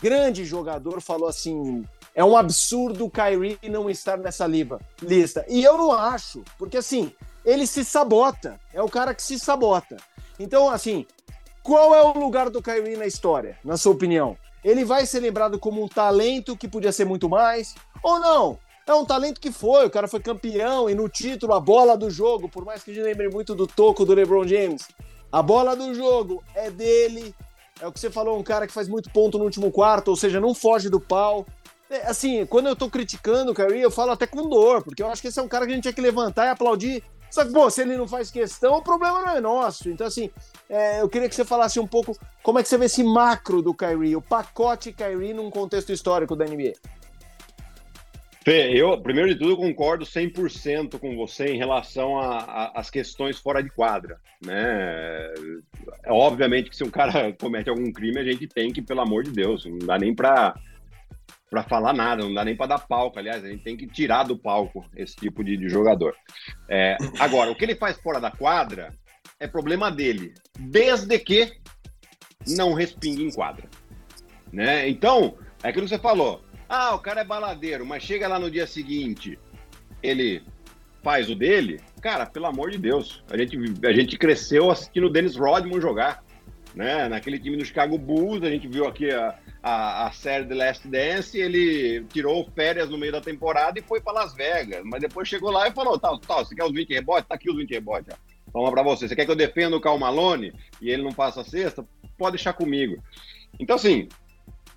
grande 0.00 0.44
jogador 0.44 1.00
falou 1.00 1.28
assim: 1.28 1.84
é 2.14 2.24
um 2.24 2.36
absurdo 2.36 3.06
o 3.06 3.10
Kyrie 3.10 3.58
não 3.64 3.90
estar 3.90 4.16
nessa 4.18 4.46
lista. 4.46 5.44
E 5.48 5.64
eu 5.64 5.76
não 5.76 5.92
acho, 5.92 6.42
porque 6.58 6.76
assim, 6.76 7.12
ele 7.44 7.66
se 7.66 7.84
sabota. 7.84 8.58
É 8.72 8.82
o 8.82 8.88
cara 8.88 9.14
que 9.14 9.22
se 9.22 9.38
sabota. 9.38 9.96
Então, 10.38 10.68
assim, 10.68 11.06
qual 11.62 11.94
é 11.94 12.02
o 12.02 12.18
lugar 12.18 12.50
do 12.50 12.62
Kyrie 12.62 12.96
na 12.96 13.06
história, 13.06 13.58
na 13.64 13.76
sua 13.76 13.92
opinião? 13.92 14.36
Ele 14.64 14.84
vai 14.84 15.04
ser 15.04 15.20
lembrado 15.20 15.58
como 15.58 15.84
um 15.84 15.88
talento 15.88 16.56
que 16.56 16.66
podia 16.66 16.90
ser 16.90 17.04
muito 17.04 17.28
mais? 17.28 17.74
Ou 18.02 18.18
não? 18.18 18.58
É 18.86 18.94
um 18.94 19.04
talento 19.04 19.40
que 19.40 19.52
foi, 19.52 19.86
o 19.86 19.90
cara 19.90 20.08
foi 20.08 20.20
campeão 20.20 20.90
e 20.90 20.94
no 20.94 21.08
título 21.08 21.54
a 21.54 21.60
bola 21.60 21.96
do 21.96 22.10
jogo, 22.10 22.48
por 22.48 22.64
mais 22.64 22.82
que 22.82 22.90
a 22.90 22.94
gente 22.94 23.04
lembre 23.04 23.28
muito 23.28 23.54
do 23.54 23.66
toco 23.66 24.04
do 24.04 24.14
LeBron 24.14 24.46
James, 24.46 24.88
a 25.32 25.42
bola 25.42 25.74
do 25.74 25.94
jogo 25.94 26.42
é 26.54 26.70
dele. 26.70 27.34
É 27.80 27.86
o 27.86 27.92
que 27.92 27.98
você 27.98 28.10
falou, 28.10 28.38
um 28.38 28.42
cara 28.42 28.66
que 28.66 28.72
faz 28.72 28.88
muito 28.88 29.10
ponto 29.10 29.38
no 29.38 29.44
último 29.44 29.70
quarto, 29.70 30.08
ou 30.08 30.16
seja, 30.16 30.40
não 30.40 30.54
foge 30.54 30.88
do 30.88 31.00
pau. 31.00 31.46
É, 31.90 32.06
assim, 32.06 32.46
quando 32.46 32.68
eu 32.68 32.76
tô 32.76 32.88
criticando 32.88 33.52
o 33.52 33.54
Kyrie, 33.54 33.82
eu 33.82 33.90
falo 33.90 34.12
até 34.12 34.26
com 34.26 34.48
dor, 34.48 34.82
porque 34.82 35.02
eu 35.02 35.08
acho 35.08 35.20
que 35.20 35.28
esse 35.28 35.38
é 35.38 35.42
um 35.42 35.48
cara 35.48 35.66
que 35.66 35.72
a 35.72 35.74
gente 35.74 35.82
tinha 35.82 35.92
que 35.92 36.00
levantar 36.00 36.46
e 36.46 36.50
aplaudir 36.50 37.02
só 37.34 37.44
que, 37.44 37.52
pô, 37.52 37.68
se 37.68 37.82
ele 37.82 37.96
não 37.96 38.06
faz 38.06 38.30
questão, 38.30 38.74
o 38.74 38.82
problema 38.82 39.20
não 39.22 39.36
é 39.36 39.40
nosso. 39.40 39.90
Então, 39.90 40.06
assim, 40.06 40.30
é, 40.70 41.00
eu 41.00 41.08
queria 41.08 41.28
que 41.28 41.34
você 41.34 41.44
falasse 41.44 41.80
um 41.80 41.86
pouco 41.86 42.16
como 42.44 42.60
é 42.60 42.62
que 42.62 42.68
você 42.68 42.78
vê 42.78 42.84
esse 42.84 43.02
macro 43.02 43.60
do 43.60 43.74
Kyrie, 43.74 44.14
o 44.14 44.22
pacote 44.22 44.92
Kyrie 44.92 45.34
num 45.34 45.50
contexto 45.50 45.92
histórico 45.92 46.36
da 46.36 46.44
NBA. 46.44 46.74
Fê, 48.44 48.70
eu, 48.72 49.00
primeiro 49.00 49.30
de 49.30 49.36
tudo, 49.36 49.56
concordo 49.56 50.04
100% 50.04 50.96
com 51.00 51.16
você 51.16 51.46
em 51.46 51.58
relação 51.58 52.20
às 52.20 52.88
questões 52.88 53.36
fora 53.36 53.60
de 53.60 53.70
quadra, 53.70 54.20
né? 54.40 55.32
É, 56.04 56.12
obviamente 56.12 56.70
que 56.70 56.76
se 56.76 56.84
um 56.84 56.90
cara 56.90 57.32
comete 57.40 57.68
algum 57.68 57.90
crime, 57.90 58.20
a 58.20 58.24
gente 58.24 58.46
tem 58.46 58.72
que, 58.72 58.80
pelo 58.80 59.00
amor 59.00 59.24
de 59.24 59.32
Deus, 59.32 59.64
não 59.64 59.78
dá 59.78 59.98
nem 59.98 60.14
para 60.14 60.54
para 61.54 61.62
falar 61.62 61.92
nada, 61.92 62.24
não 62.24 62.34
dá 62.34 62.44
nem 62.44 62.56
para 62.56 62.66
dar 62.66 62.78
palco. 62.80 63.16
Aliás, 63.16 63.44
a 63.44 63.48
gente 63.48 63.62
tem 63.62 63.76
que 63.76 63.86
tirar 63.86 64.24
do 64.24 64.36
palco 64.36 64.84
esse 64.96 65.14
tipo 65.14 65.44
de, 65.44 65.56
de 65.56 65.68
jogador. 65.68 66.16
É, 66.68 66.96
agora, 67.20 67.50
o 67.50 67.54
que 67.54 67.64
ele 67.64 67.76
faz 67.76 67.96
fora 68.00 68.20
da 68.20 68.30
quadra 68.30 68.92
é 69.38 69.46
problema 69.46 69.88
dele, 69.88 70.34
desde 70.58 71.16
que 71.20 71.52
não 72.48 72.74
respingue 72.74 73.22
em 73.22 73.30
quadra. 73.30 73.68
Né? 74.52 74.88
Então, 74.88 75.36
é 75.62 75.68
aquilo 75.68 75.84
que 75.84 75.90
você 75.90 75.98
falou. 75.98 76.44
Ah, 76.68 76.92
o 76.94 76.98
cara 76.98 77.20
é 77.20 77.24
baladeiro, 77.24 77.86
mas 77.86 78.02
chega 78.02 78.26
lá 78.26 78.38
no 78.38 78.50
dia 78.50 78.66
seguinte, 78.66 79.38
ele 80.02 80.42
faz 81.04 81.30
o 81.30 81.36
dele. 81.36 81.80
Cara, 82.02 82.26
pelo 82.26 82.46
amor 82.46 82.72
de 82.72 82.78
Deus, 82.78 83.22
a 83.30 83.36
gente, 83.36 83.56
a 83.86 83.92
gente 83.92 84.18
cresceu 84.18 84.72
assistindo 84.72 85.06
o 85.06 85.10
Dennis 85.10 85.36
Rodman 85.36 85.80
jogar. 85.80 86.24
Né? 86.74 87.08
Naquele 87.08 87.38
time 87.38 87.56
do 87.56 87.64
Chicago 87.64 87.96
Bulls, 87.96 88.42
a 88.42 88.50
gente 88.50 88.66
viu 88.66 88.88
aqui 88.88 89.08
a, 89.12 89.38
a, 89.64 90.08
a 90.08 90.12
série 90.12 90.44
The 90.44 90.54
Last 90.54 90.86
Dance, 90.86 91.38
ele 91.38 92.04
tirou 92.12 92.46
férias 92.54 92.90
no 92.90 92.98
meio 92.98 93.12
da 93.12 93.20
temporada 93.22 93.78
e 93.78 93.82
foi 93.82 93.98
para 93.98 94.12
Las 94.12 94.34
Vegas. 94.34 94.82
Mas 94.84 95.00
depois 95.00 95.26
chegou 95.26 95.50
lá 95.50 95.66
e 95.66 95.72
falou: 95.72 95.98
tal, 95.98 96.18
tá, 96.18 96.26
tal, 96.28 96.44
você 96.44 96.54
quer 96.54 96.64
os 96.64 96.72
20 96.72 96.92
rebotes? 96.92 97.26
Tá 97.26 97.34
aqui 97.34 97.50
os 97.50 97.56
20 97.56 97.70
rebotes. 97.70 98.14
Toma 98.52 98.70
para 98.70 98.82
você. 98.82 99.08
Você 99.08 99.16
quer 99.16 99.24
que 99.24 99.30
eu 99.30 99.36
defenda 99.36 99.74
o 99.74 99.80
Cal 99.80 99.98
Malone 99.98 100.52
e 100.82 100.90
ele 100.90 101.02
não 101.02 101.12
faça 101.12 101.40
a 101.40 101.44
cesta? 101.44 101.82
Pode 102.18 102.36
deixar 102.36 102.52
comigo. 102.52 103.02
Então, 103.58 103.76
assim, 103.76 104.06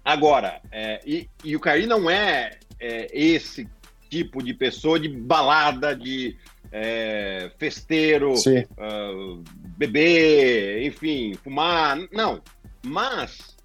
agora, 0.06 0.62
é, 0.72 1.02
e, 1.06 1.30
e, 1.44 1.54
o 1.54 1.60
Kyrie 1.60 1.86
não 1.86 2.10
é, 2.10 2.58
é, 2.80 3.08
esse 3.12 3.68
tipo 4.10 4.42
de 4.42 4.54
pessoa 4.54 4.98
de 4.98 5.10
balada, 5.10 5.94
de 5.94 6.38
é, 6.72 7.52
festeiro, 7.58 8.34
uh, 8.34 9.44
beber, 9.78 10.86
enfim, 10.86 11.34
fumar. 11.44 12.00
Não. 12.10 12.42
Mas 12.82 13.57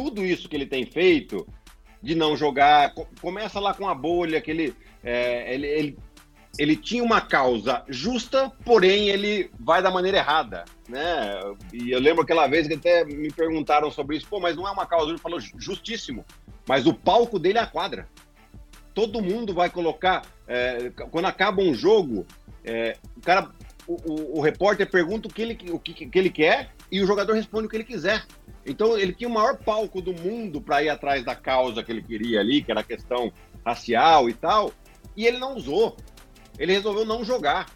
tudo 0.00 0.24
isso 0.24 0.48
que 0.48 0.56
ele 0.56 0.64
tem 0.64 0.86
feito 0.86 1.46
de 2.02 2.14
não 2.14 2.34
jogar, 2.34 2.94
começa 3.20 3.60
lá 3.60 3.74
com 3.74 3.86
a 3.86 3.94
bolha, 3.94 4.40
que 4.40 4.50
ele, 4.50 4.74
é, 5.04 5.54
ele, 5.54 5.66
ele, 5.66 5.98
ele, 6.58 6.74
tinha 6.74 7.04
uma 7.04 7.20
causa 7.20 7.84
justa, 7.86 8.50
porém 8.64 9.10
ele 9.10 9.50
vai 9.60 9.82
da 9.82 9.90
maneira 9.90 10.16
errada, 10.16 10.64
né? 10.88 11.38
E 11.70 11.90
eu 11.90 12.00
lembro 12.00 12.22
aquela 12.22 12.46
vez 12.46 12.66
que 12.66 12.72
até 12.72 13.04
me 13.04 13.30
perguntaram 13.30 13.90
sobre 13.90 14.16
isso, 14.16 14.26
pô, 14.26 14.40
mas 14.40 14.56
não 14.56 14.66
é 14.66 14.70
uma 14.70 14.86
causa, 14.86 15.10
ele 15.10 15.18
falou 15.18 15.38
justíssimo, 15.38 16.24
mas 16.66 16.86
o 16.86 16.94
palco 16.94 17.38
dele 17.38 17.58
é 17.58 17.62
a 17.62 17.66
quadra. 17.66 18.08
Todo 18.94 19.22
mundo 19.22 19.52
vai 19.52 19.68
colocar, 19.68 20.22
é, 20.48 20.90
quando 21.10 21.26
acaba 21.26 21.60
um 21.60 21.74
jogo, 21.74 22.26
é, 22.64 22.96
o 23.14 23.20
cara, 23.20 23.50
o, 23.86 23.96
o, 24.10 24.38
o, 24.38 24.40
repórter 24.40 24.90
pergunta 24.90 25.28
o 25.28 25.30
que 25.30 25.42
ele, 25.42 25.58
o 25.70 25.78
que, 25.78 25.92
que 25.92 26.18
ele 26.18 26.30
quer 26.30 26.70
e 26.90 27.00
o 27.00 27.06
jogador 27.06 27.34
responde 27.34 27.66
o 27.66 27.68
que 27.68 27.76
ele 27.76 27.84
quiser. 27.84 28.24
Então 28.64 28.98
ele 28.98 29.12
tinha 29.12 29.28
o 29.28 29.32
maior 29.32 29.56
palco 29.58 30.00
do 30.00 30.12
mundo 30.12 30.60
para 30.60 30.82
ir 30.82 30.88
atrás 30.88 31.24
da 31.24 31.34
causa 31.34 31.82
que 31.82 31.90
ele 31.90 32.02
queria 32.02 32.40
ali, 32.40 32.62
que 32.62 32.70
era 32.70 32.80
a 32.80 32.84
questão 32.84 33.32
racial 33.64 34.28
e 34.28 34.34
tal, 34.34 34.72
e 35.16 35.26
ele 35.26 35.38
não 35.38 35.56
usou. 35.56 35.96
Ele 36.58 36.72
resolveu 36.72 37.04
não 37.04 37.24
jogar. 37.24 37.66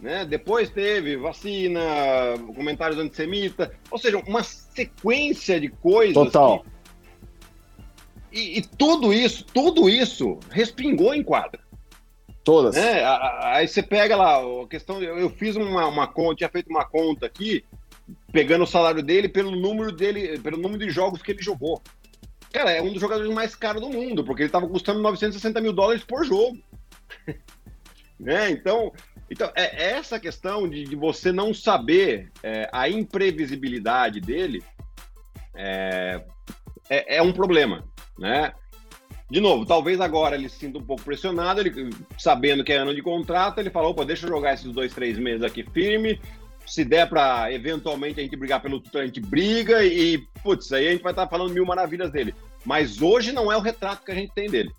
Né? 0.00 0.24
Depois 0.24 0.70
teve 0.70 1.16
vacina, 1.16 1.80
comentários 2.54 2.98
antissemitas, 2.98 3.70
ou 3.90 3.98
seja, 3.98 4.18
uma 4.18 4.42
sequência 4.42 5.60
de 5.60 5.68
coisas. 5.68 6.14
Total. 6.14 6.60
Que... 6.60 6.78
E, 8.30 8.58
e 8.58 8.62
tudo 8.62 9.12
isso, 9.12 9.44
tudo 9.44 9.88
isso 9.88 10.38
respingou 10.50 11.14
em 11.14 11.22
quadra. 11.22 11.60
Todas. 12.44 12.76
É, 12.76 13.04
aí 13.42 13.66
você 13.68 13.82
pega 13.82 14.16
lá, 14.16 14.38
a 14.38 14.66
questão. 14.68 15.02
Eu 15.02 15.28
fiz 15.28 15.56
uma, 15.56 15.86
uma 15.86 16.06
conta, 16.06 16.36
tinha 16.36 16.48
feito 16.48 16.70
uma 16.70 16.84
conta 16.84 17.26
aqui, 17.26 17.64
pegando 18.32 18.64
o 18.64 18.66
salário 18.66 19.02
dele 19.02 19.28
pelo 19.28 19.50
número 19.50 19.92
dele, 19.92 20.38
pelo 20.38 20.56
número 20.56 20.84
de 20.84 20.90
jogos 20.90 21.22
que 21.22 21.32
ele 21.32 21.42
jogou. 21.42 21.82
Cara, 22.52 22.70
é 22.70 22.82
um 22.82 22.92
dos 22.92 23.00
jogadores 23.00 23.32
mais 23.32 23.54
caros 23.54 23.82
do 23.82 23.90
mundo, 23.90 24.24
porque 24.24 24.42
ele 24.42 24.48
estava 24.48 24.66
custando 24.66 25.00
960 25.00 25.60
mil 25.60 25.72
dólares 25.72 26.02
por 26.02 26.24
jogo. 26.24 26.58
né? 28.18 28.50
Então, 28.50 28.92
então, 29.30 29.52
é 29.54 29.90
essa 29.92 30.18
questão 30.18 30.68
de, 30.68 30.84
de 30.84 30.96
você 30.96 31.30
não 31.30 31.52
saber 31.52 32.30
é, 32.42 32.68
a 32.72 32.88
imprevisibilidade 32.88 34.20
dele 34.20 34.62
é, 35.54 36.22
é, 36.88 37.16
é, 37.16 37.22
um 37.22 37.32
problema, 37.32 37.84
né? 38.18 38.52
De 39.30 39.40
novo, 39.40 39.66
talvez 39.66 40.00
agora 40.00 40.36
ele 40.36 40.48
se 40.48 40.56
sinta 40.56 40.78
um 40.78 40.84
pouco 40.84 41.02
pressionado, 41.02 41.60
ele 41.60 41.90
sabendo 42.18 42.64
que 42.64 42.72
é 42.72 42.76
ano 42.76 42.94
de 42.94 43.02
contrato, 43.02 43.58
ele 43.58 43.68
fala, 43.68 43.88
opa, 43.88 44.02
deixa 44.02 44.24
eu 44.24 44.30
jogar 44.30 44.54
esses 44.54 44.72
dois, 44.72 44.94
três 44.94 45.18
meses 45.18 45.42
aqui 45.42 45.62
firme, 45.62 46.18
se 46.68 46.84
der 46.84 47.08
para 47.08 47.52
eventualmente 47.52 48.20
a 48.20 48.22
gente 48.22 48.36
brigar 48.36 48.60
pelo 48.60 48.80
título, 48.80 49.02
a 49.02 49.06
gente 49.06 49.20
briga 49.20 49.84
e, 49.84 50.18
putz, 50.42 50.70
aí 50.72 50.88
a 50.88 50.92
gente 50.92 51.02
vai 51.02 51.12
estar 51.12 51.24
tá 51.24 51.30
falando 51.30 51.52
mil 51.52 51.64
maravilhas 51.64 52.10
dele. 52.10 52.34
Mas 52.64 53.00
hoje 53.00 53.32
não 53.32 53.50
é 53.50 53.56
o 53.56 53.60
retrato 53.60 54.04
que 54.04 54.12
a 54.12 54.14
gente 54.14 54.34
tem 54.34 54.50
dele. 54.50 54.70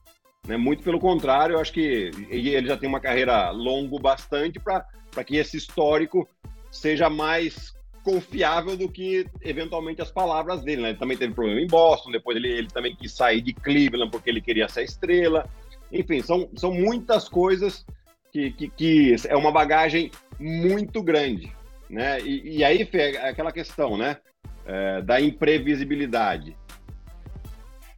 Né? 0.48 0.56
Muito 0.56 0.84
pelo 0.84 1.00
contrário, 1.00 1.56
eu 1.56 1.60
acho 1.60 1.74
que 1.74 2.12
ele 2.30 2.68
já 2.68 2.78
tem 2.78 2.88
uma 2.88 3.00
carreira 3.00 3.50
longo 3.50 4.00
bastante 4.00 4.60
para 4.60 4.86
que 5.26 5.38
esse 5.38 5.58
histórico 5.58 6.28
seja 6.72 7.10
mais 7.10 7.74
confiável 8.04 8.78
do 8.78 8.90
que 8.90 9.26
eventualmente 9.42 10.02
as 10.02 10.12
palavras 10.12 10.62
dele. 10.62 10.84
Né? 10.84 10.90
Ele 10.90 10.98
também 10.98 11.18
teve 11.18 11.34
problema 11.34 11.60
em 11.60 11.68
Boston, 11.68 12.12
depois 12.12 12.38
ele, 12.38 12.50
ele 12.50 12.68
também 12.68 12.96
quis 12.96 13.12
sair 13.12 13.42
de 13.42 13.54
Cleveland 13.54 14.12
porque 14.12 14.30
ele 14.30 14.42
queria 14.42 14.70
ser 14.70 14.84
estrela. 14.84 15.50
Enfim, 15.92 16.22
são, 16.22 16.50
são 16.56 16.72
muitas 16.72 17.28
coisas 17.28 17.86
que, 18.32 18.52
que, 18.52 18.70
que 18.70 19.16
é 19.28 19.36
uma 19.36 19.52
bagagem 19.52 20.12
muito 20.40 21.02
grande. 21.02 21.52
Né? 21.90 22.20
E, 22.22 22.58
e 22.58 22.64
aí, 22.64 22.86
Fê, 22.86 23.16
é 23.16 23.30
aquela 23.30 23.52
questão 23.52 23.98
né? 23.98 24.18
É, 24.66 25.02
da 25.02 25.20
imprevisibilidade. 25.20 26.56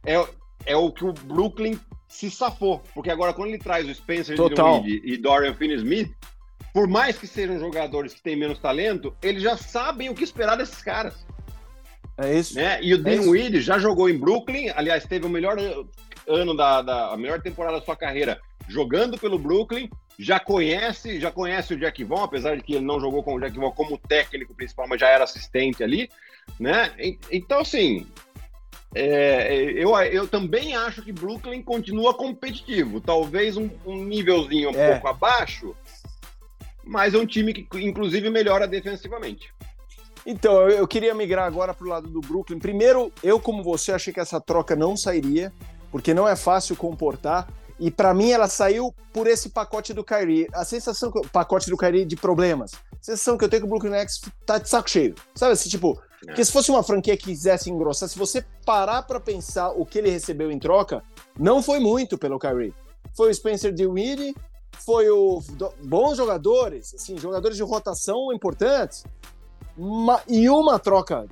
É, 0.04 0.14
é 0.64 0.76
o 0.76 0.90
que 0.90 1.04
o 1.04 1.12
Brooklyn 1.12 1.78
se 2.08 2.30
safou. 2.30 2.82
Porque 2.94 3.10
agora, 3.10 3.32
quando 3.32 3.48
ele 3.48 3.58
traz 3.58 3.88
o 3.88 3.94
Spencer 3.94 4.36
Dinwiddie 4.36 5.02
e 5.04 5.16
Dorian 5.16 5.54
Finney-Smith, 5.54 6.12
por 6.72 6.88
mais 6.88 7.18
que 7.18 7.26
sejam 7.26 7.58
jogadores 7.58 8.14
que 8.14 8.22
têm 8.22 8.36
menos 8.36 8.58
talento, 8.58 9.14
eles 9.22 9.42
já 9.42 9.56
sabem 9.56 10.08
o 10.08 10.14
que 10.14 10.24
esperar 10.24 10.56
desses 10.56 10.82
caras. 10.82 11.26
É 12.16 12.38
isso. 12.38 12.54
Né? 12.54 12.82
E 12.82 12.94
o 12.94 13.06
é 13.06 13.10
Dinwiddie 13.10 13.60
já 13.60 13.78
jogou 13.78 14.08
em 14.08 14.18
Brooklyn, 14.18 14.70
aliás, 14.74 15.04
teve 15.04 15.26
o 15.26 15.30
melhor 15.30 15.56
ano 16.26 16.56
da, 16.56 16.82
da 16.82 17.12
a 17.12 17.16
melhor 17.16 17.42
temporada 17.42 17.78
da 17.78 17.84
sua 17.84 17.96
carreira 17.96 18.40
jogando 18.68 19.18
pelo 19.18 19.38
Brooklyn, 19.38 19.88
já 20.18 20.38
conhece, 20.38 21.18
já 21.20 21.30
conhece 21.30 21.74
o 21.74 21.78
Jack 21.78 22.04
Vaughn, 22.04 22.24
apesar 22.24 22.56
de 22.56 22.62
que 22.62 22.74
ele 22.74 22.84
não 22.84 23.00
jogou 23.00 23.22
com 23.22 23.34
o 23.34 23.40
Jack 23.40 23.58
Vaughn 23.58 23.72
como 23.72 23.98
técnico 23.98 24.54
principal, 24.54 24.86
mas 24.88 25.00
já 25.00 25.08
era 25.08 25.24
assistente 25.24 25.82
ali, 25.82 26.08
né? 26.58 26.92
Então, 27.30 27.60
assim, 27.60 28.06
é, 28.94 29.72
eu, 29.74 29.96
eu 29.98 30.28
também 30.28 30.76
acho 30.76 31.02
que 31.02 31.12
Brooklyn 31.12 31.62
continua 31.62 32.12
competitivo. 32.12 33.00
Talvez 33.00 33.56
um, 33.56 33.70
um 33.86 34.04
nívelzinho 34.04 34.70
um 34.70 34.78
é. 34.78 34.92
pouco 34.92 35.08
abaixo, 35.08 35.74
mas 36.84 37.14
é 37.14 37.18
um 37.18 37.26
time 37.26 37.54
que, 37.54 37.66
inclusive, 37.80 38.28
melhora 38.28 38.66
defensivamente. 38.68 39.52
Então, 40.26 40.68
eu, 40.68 40.78
eu 40.78 40.88
queria 40.88 41.14
migrar 41.14 41.46
agora 41.46 41.72
para 41.72 41.86
o 41.86 41.88
lado 41.88 42.08
do 42.08 42.20
Brooklyn. 42.20 42.58
Primeiro, 42.58 43.12
eu, 43.22 43.40
como 43.40 43.62
você, 43.62 43.92
achei 43.92 44.12
que 44.12 44.20
essa 44.20 44.40
troca 44.40 44.76
não 44.76 44.96
sairia, 44.96 45.52
porque 45.90 46.14
não 46.14 46.28
é 46.28 46.36
fácil 46.36 46.76
comportar. 46.76 47.48
E 47.82 47.90
para 47.90 48.14
mim, 48.14 48.30
ela 48.30 48.46
saiu 48.46 48.94
por 49.12 49.26
esse 49.26 49.48
pacote 49.48 49.92
do 49.92 50.04
Kyrie. 50.04 50.46
A 50.52 50.64
sensação 50.64 51.10
que 51.10 51.18
o 51.18 51.28
pacote 51.28 51.68
do 51.68 51.76
Kyrie 51.76 52.04
de 52.04 52.14
problemas. 52.14 52.74
A 52.92 53.02
sensação 53.02 53.36
que 53.36 53.44
eu 53.44 53.48
tenho 53.48 53.62
que 53.62 53.66
o 53.66 53.68
Brooklyn 53.68 53.90
Nets 53.90 54.20
tá 54.46 54.56
de 54.56 54.68
saco 54.68 54.88
cheio. 54.88 55.16
Sabe 55.34 55.54
assim, 55.54 55.68
tipo, 55.68 56.00
porque 56.20 56.44
se 56.44 56.52
fosse 56.52 56.70
uma 56.70 56.84
franquia 56.84 57.16
que 57.16 57.24
quisesse 57.24 57.68
engrossar, 57.70 58.08
se 58.08 58.16
você 58.16 58.44
parar 58.64 59.02
para 59.02 59.18
pensar 59.18 59.70
o 59.70 59.84
que 59.84 59.98
ele 59.98 60.10
recebeu 60.10 60.48
em 60.52 60.60
troca, 60.60 61.02
não 61.36 61.60
foi 61.60 61.80
muito 61.80 62.16
pelo 62.16 62.38
Kyrie. 62.38 62.72
Foi 63.16 63.32
o 63.32 63.34
Spencer 63.34 63.72
Dinwiddie, 63.72 64.36
foi 64.78 65.10
o 65.10 65.42
bons 65.82 66.16
jogadores, 66.16 66.94
assim, 66.94 67.18
jogadores 67.18 67.56
de 67.56 67.64
rotação 67.64 68.32
importantes. 68.32 69.04
Uma, 69.76 70.22
e 70.28 70.48
uma 70.48 70.78
troca 70.78 71.26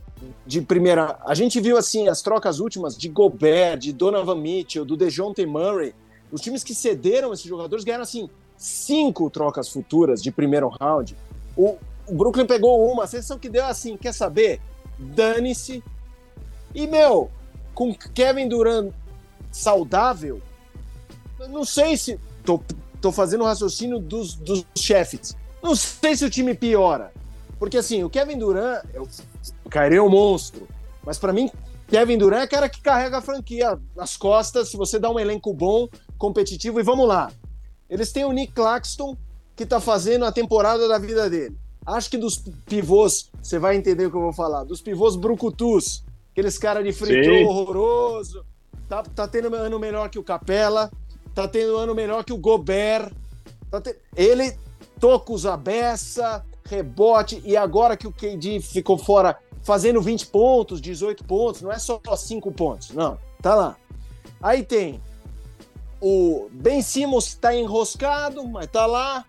de 0.45 0.61
primeira. 0.63 1.17
A 1.25 1.35
gente 1.35 1.61
viu 1.61 1.77
assim 1.77 2.09
as 2.09 2.23
trocas 2.23 2.59
últimas 2.59 2.99
de 2.99 3.09
Gobert, 3.09 3.79
de 3.79 3.93
Donovan 3.93 4.35
Mitchell, 4.35 4.85
do 4.85 4.97
DeJounte 4.97 5.47
Murray. 5.47 5.95
Os 6.33 6.41
times 6.41 6.63
que 6.63 6.75
cederam 6.75 7.33
esses 7.33 7.47
jogadores 7.47 7.85
ganharam 7.85 8.05
assim 8.05 8.29
cinco 8.57 9.31
trocas 9.31 9.69
futuras 9.69 10.23
de 10.23 10.31
primeiro 10.31 10.69
round. 10.81 11.17
O, 11.57 11.77
o 12.07 12.15
Brooklyn 12.15 12.47
pegou 12.47 12.91
uma, 12.91 13.05
a 13.05 13.07
sensação 13.07 13.39
que 13.39 13.49
deu 13.49 13.65
assim, 13.65 13.97
quer 13.97 14.13
saber? 14.13 14.61
dane-se. 15.01 15.83
E, 16.75 16.87
meu, 16.87 17.31
com 17.75 17.95
Kevin 17.95 18.49
Durant 18.49 18.93
saudável, 19.51 20.41
não 21.49 21.65
sei 21.65 21.97
se. 21.97 22.21
Tô, 22.45 22.61
tô 23.01 23.11
fazendo 23.11 23.43
o 23.43 23.47
raciocínio 23.47 23.99
dos, 23.99 24.35
dos 24.35 24.65
chefes. 24.77 25.37
Não 25.63 25.75
sei 25.75 26.17
se 26.17 26.25
o 26.25 26.31
time 26.31 26.55
piora. 26.55 27.13
Porque, 27.59 27.77
assim, 27.77 28.05
o 28.05 28.11
Kevin 28.11 28.39
Durant, 28.39 28.85
eu, 28.95 29.09
é 29.73 30.03
um 30.03 30.09
monstro. 30.09 30.67
Mas, 31.05 31.19
para 31.19 31.33
mim, 31.33 31.51
Kevin 31.89 32.19
Durant 32.19 32.43
é 32.43 32.47
cara 32.47 32.69
que 32.69 32.81
carrega 32.81 33.19
a 33.19 33.23
franquia 33.23 33.79
nas 33.97 34.17
costas. 34.17 34.69
Se 34.69 34.77
você 34.77 34.99
dá 34.99 35.11
um 35.11 35.19
elenco 35.19 35.53
bom, 35.53 35.89
competitivo, 36.21 36.79
e 36.79 36.83
vamos 36.83 37.09
lá. 37.09 37.33
Eles 37.89 38.13
têm 38.13 38.27
o 38.27 38.31
Nick 38.31 38.53
Claxton, 38.53 39.17
que 39.57 39.65
tá 39.65 39.81
fazendo 39.81 40.27
a 40.27 40.31
temporada 40.31 40.87
da 40.87 40.99
vida 40.99 41.29
dele. 41.31 41.57
Acho 41.85 42.11
que 42.11 42.19
dos 42.19 42.37
pivôs, 42.67 43.31
você 43.43 43.59
vai 43.59 43.75
entender 43.75 44.07
o 44.07 44.11
que 44.11 44.17
eu 44.17 44.21
vou 44.21 44.33
falar, 44.33 44.63
dos 44.65 44.83
pivôs 44.83 45.17
brucutus, 45.17 46.05
aqueles 46.31 46.59
caras 46.59 46.85
de 46.85 46.93
free 46.93 47.43
horroroso, 47.43 48.45
tá, 48.87 49.03
tá 49.03 49.27
tendo 49.27 49.53
ano 49.57 49.79
melhor 49.79 50.11
que 50.11 50.19
o 50.19 50.23
Capela, 50.23 50.93
tá 51.35 51.49
tendo 51.49 51.79
ano 51.79 51.95
melhor 51.95 52.23
que 52.23 52.35
o 52.35 52.39
Gobert, 52.39 53.11
tá 53.71 53.81
te... 53.81 53.97
ele 54.15 54.55
tocos 55.01 55.47
a 55.47 55.57
beça, 55.57 56.45
rebote, 56.67 57.43
e 57.47 57.57
agora 57.57 57.97
que 57.97 58.07
o 58.07 58.13
KD 58.13 58.61
ficou 58.61 58.99
fora 58.99 59.39
fazendo 59.63 60.03
20 60.03 60.27
pontos, 60.27 60.83
18 60.83 61.25
pontos, 61.25 61.63
não 61.63 61.73
é 61.73 61.79
só 61.79 61.99
5 62.15 62.53
pontos, 62.53 62.91
não, 62.91 63.19
tá 63.41 63.55
lá. 63.55 63.77
Aí 64.43 64.63
tem 64.63 65.01
o 66.01 66.49
Ben 66.53 66.83
Simmons 66.83 67.35
tá 67.35 67.55
enroscado, 67.55 68.47
mas 68.49 68.67
tá 68.67 68.87
lá. 68.87 69.25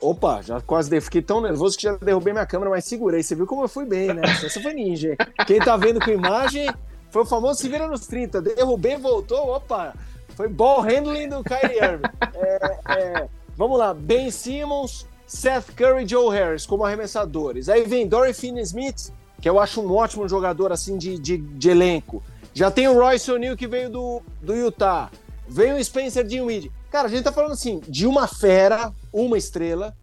Opa, 0.00 0.42
já 0.42 0.60
quase 0.60 1.00
fiquei 1.00 1.22
tão 1.22 1.40
nervoso 1.40 1.76
que 1.76 1.84
já 1.84 1.96
derrubei 1.96 2.32
minha 2.32 2.46
câmera, 2.46 2.70
mas 2.70 2.84
segurei. 2.84 3.22
Você 3.22 3.34
viu 3.34 3.46
como 3.46 3.62
eu 3.62 3.68
fui 3.68 3.84
bem, 3.84 4.12
né? 4.12 4.22
Essa 4.24 4.60
foi 4.60 4.74
ninja. 4.74 5.16
Quem 5.46 5.58
tá 5.58 5.76
vendo 5.76 6.00
com 6.00 6.10
imagem 6.10 6.68
foi 7.10 7.22
o 7.22 7.26
famoso 7.26 7.60
se 7.60 7.68
vira 7.68 7.88
nos 7.88 8.06
30. 8.06 8.42
Derrubei, 8.42 8.96
voltou, 8.96 9.54
opa. 9.54 9.94
Foi 10.36 10.48
ball 10.48 10.82
handling 10.82 11.28
do 11.28 11.42
Kyrie 11.42 11.78
Irving. 11.78 12.02
É, 12.34 12.78
é, 12.98 13.28
vamos 13.56 13.78
lá, 13.78 13.94
Ben 13.94 14.30
Simmons, 14.30 15.06
Seth 15.26 15.74
Curry 15.74 16.04
e 16.04 16.08
Joe 16.08 16.34
Harris 16.34 16.66
como 16.66 16.84
arremessadores. 16.84 17.68
Aí 17.68 17.84
vem 17.84 18.06
Dory 18.06 18.34
Finney-Smith, 18.34 19.12
que 19.40 19.48
eu 19.48 19.58
acho 19.58 19.80
um 19.80 19.90
ótimo 19.92 20.28
jogador 20.28 20.72
assim 20.72 20.98
de, 20.98 21.18
de, 21.18 21.38
de 21.38 21.70
elenco. 21.70 22.22
Já 22.52 22.70
tem 22.70 22.86
o 22.86 22.94
Royce 22.94 23.30
O'Neal 23.30 23.56
que 23.56 23.66
veio 23.66 23.90
do, 23.90 24.22
do 24.42 24.54
Utah. 24.54 25.10
Veio 25.48 25.76
o 25.76 25.84
Spencer 25.84 26.24
Dinwiddie. 26.24 26.72
Cara, 26.90 27.08
a 27.08 27.10
gente 27.10 27.24
tá 27.24 27.32
falando 27.32 27.52
assim, 27.52 27.80
de 27.88 28.06
uma 28.06 28.26
fera, 28.26 28.92
uma 29.12 29.38
estrela, 29.38 29.96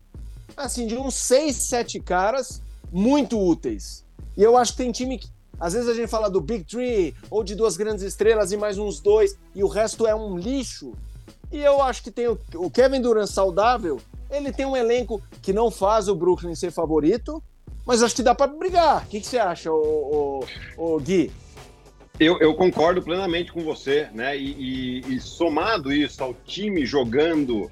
assim, 0.56 0.88
de 0.88 0.96
uns 0.96 1.16
seis, 1.16 1.56
sete 1.58 2.00
caras 2.00 2.62
muito 2.92 3.40
úteis. 3.40 4.06
E 4.38 4.44
eu 4.44 4.58
acho 4.58 4.74
que 4.74 4.78
tem 4.78 4.92
time 4.92 5.18
que. 5.18 5.28
Às 5.60 5.74
vezes 5.74 5.88
a 5.88 5.94
gente 5.94 6.10
fala 6.10 6.30
do 6.30 6.42
Big 6.42 6.64
Three, 6.64 7.16
ou 7.30 7.44
de 7.44 7.56
duas 7.56 7.78
grandes 7.78 8.04
estrelas 8.04 8.52
e 8.52 8.58
mais 8.58 8.78
uns 8.78 9.00
dois, 9.00 9.38
e 9.56 9.64
o 9.64 9.68
resto 9.68 10.06
é 10.06 10.16
um 10.16 10.38
lixo. 10.38 10.94
E 11.52 11.60
eu 11.60 11.82
acho 11.82 12.04
que 12.04 12.12
tem 12.12 12.28
o, 12.28 12.38
o 12.56 12.70
Kevin 12.70 13.00
Durant 13.00 13.28
saudável, 13.28 14.02
ele 14.30 14.52
tem 14.52 14.66
um 14.66 14.76
elenco 14.76 15.22
que 15.42 15.54
não 15.54 15.70
faz 15.70 16.08
o 16.08 16.16
Brooklyn 16.16 16.56
ser 16.56 16.72
favorito, 16.72 17.42
mas 17.86 18.02
acho 18.02 18.16
que 18.16 18.24
dá 18.24 18.34
para 18.34 18.52
brigar. 18.52 19.04
O 19.04 19.08
que, 19.08 19.22
que, 19.22 19.28
você 19.28 19.38
acha, 19.38 19.72
o, 19.72 20.44
o, 20.78 20.96
o 20.96 21.00
Gui? 21.00 21.32
Eu, 22.24 22.40
eu, 22.40 22.54
concordo 22.54 23.02
plenamente 23.02 23.52
com 23.52 23.62
você, 23.62 24.08
né? 24.14 24.38
E, 24.38 25.02
e, 25.06 25.16
e, 25.16 25.20
somado 25.20 25.92
isso 25.92 26.24
ao 26.24 26.34
time 26.34 26.86
jogando 26.86 27.70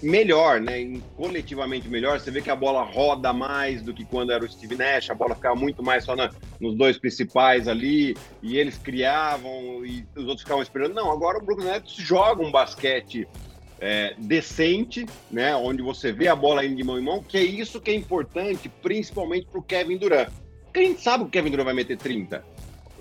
melhor, 0.00 0.60
né? 0.60 1.00
Coletivamente 1.16 1.88
melhor, 1.88 2.20
você 2.20 2.30
vê 2.30 2.40
que 2.40 2.50
a 2.50 2.54
bola 2.54 2.84
roda 2.84 3.32
mais 3.32 3.82
do 3.82 3.92
que 3.92 4.04
quando 4.04 4.30
era 4.30 4.44
o 4.44 4.48
Steve 4.48 4.76
Nash, 4.76 5.10
a 5.10 5.14
bola 5.14 5.34
ficava 5.34 5.56
muito 5.56 5.82
mais 5.82 6.04
só 6.04 6.14
na, 6.14 6.30
nos 6.60 6.76
dois 6.76 6.96
principais 6.96 7.66
ali, 7.66 8.16
e 8.40 8.56
eles 8.56 8.78
criavam 8.78 9.84
e 9.84 10.06
os 10.14 10.24
outros 10.26 10.42
ficavam 10.42 10.62
esperando. 10.62 10.94
Não, 10.94 11.10
agora 11.10 11.38
o 11.38 11.42
Brooklyn 11.44 11.66
Nets 11.66 11.94
joga 11.96 12.40
um 12.40 12.52
basquete 12.52 13.26
é, 13.80 14.14
decente, 14.16 15.06
né? 15.28 15.56
Onde 15.56 15.82
você 15.82 16.12
vê 16.12 16.28
a 16.28 16.36
bola 16.36 16.64
indo 16.64 16.76
de 16.76 16.84
mão 16.84 17.00
em 17.00 17.02
mão, 17.02 17.20
que 17.20 17.36
é 17.36 17.42
isso 17.42 17.80
que 17.80 17.90
é 17.90 17.94
importante, 17.96 18.68
principalmente 18.80 19.46
para 19.46 19.58
o 19.58 19.62
Kevin 19.62 19.96
Durant. 19.96 20.28
Porque 20.66 20.78
a 20.78 20.84
gente 20.84 21.00
sabe 21.00 21.24
que 21.24 21.28
o 21.28 21.32
Kevin 21.32 21.50
Durant 21.50 21.64
vai 21.64 21.74
meter 21.74 21.98
30 21.98 22.52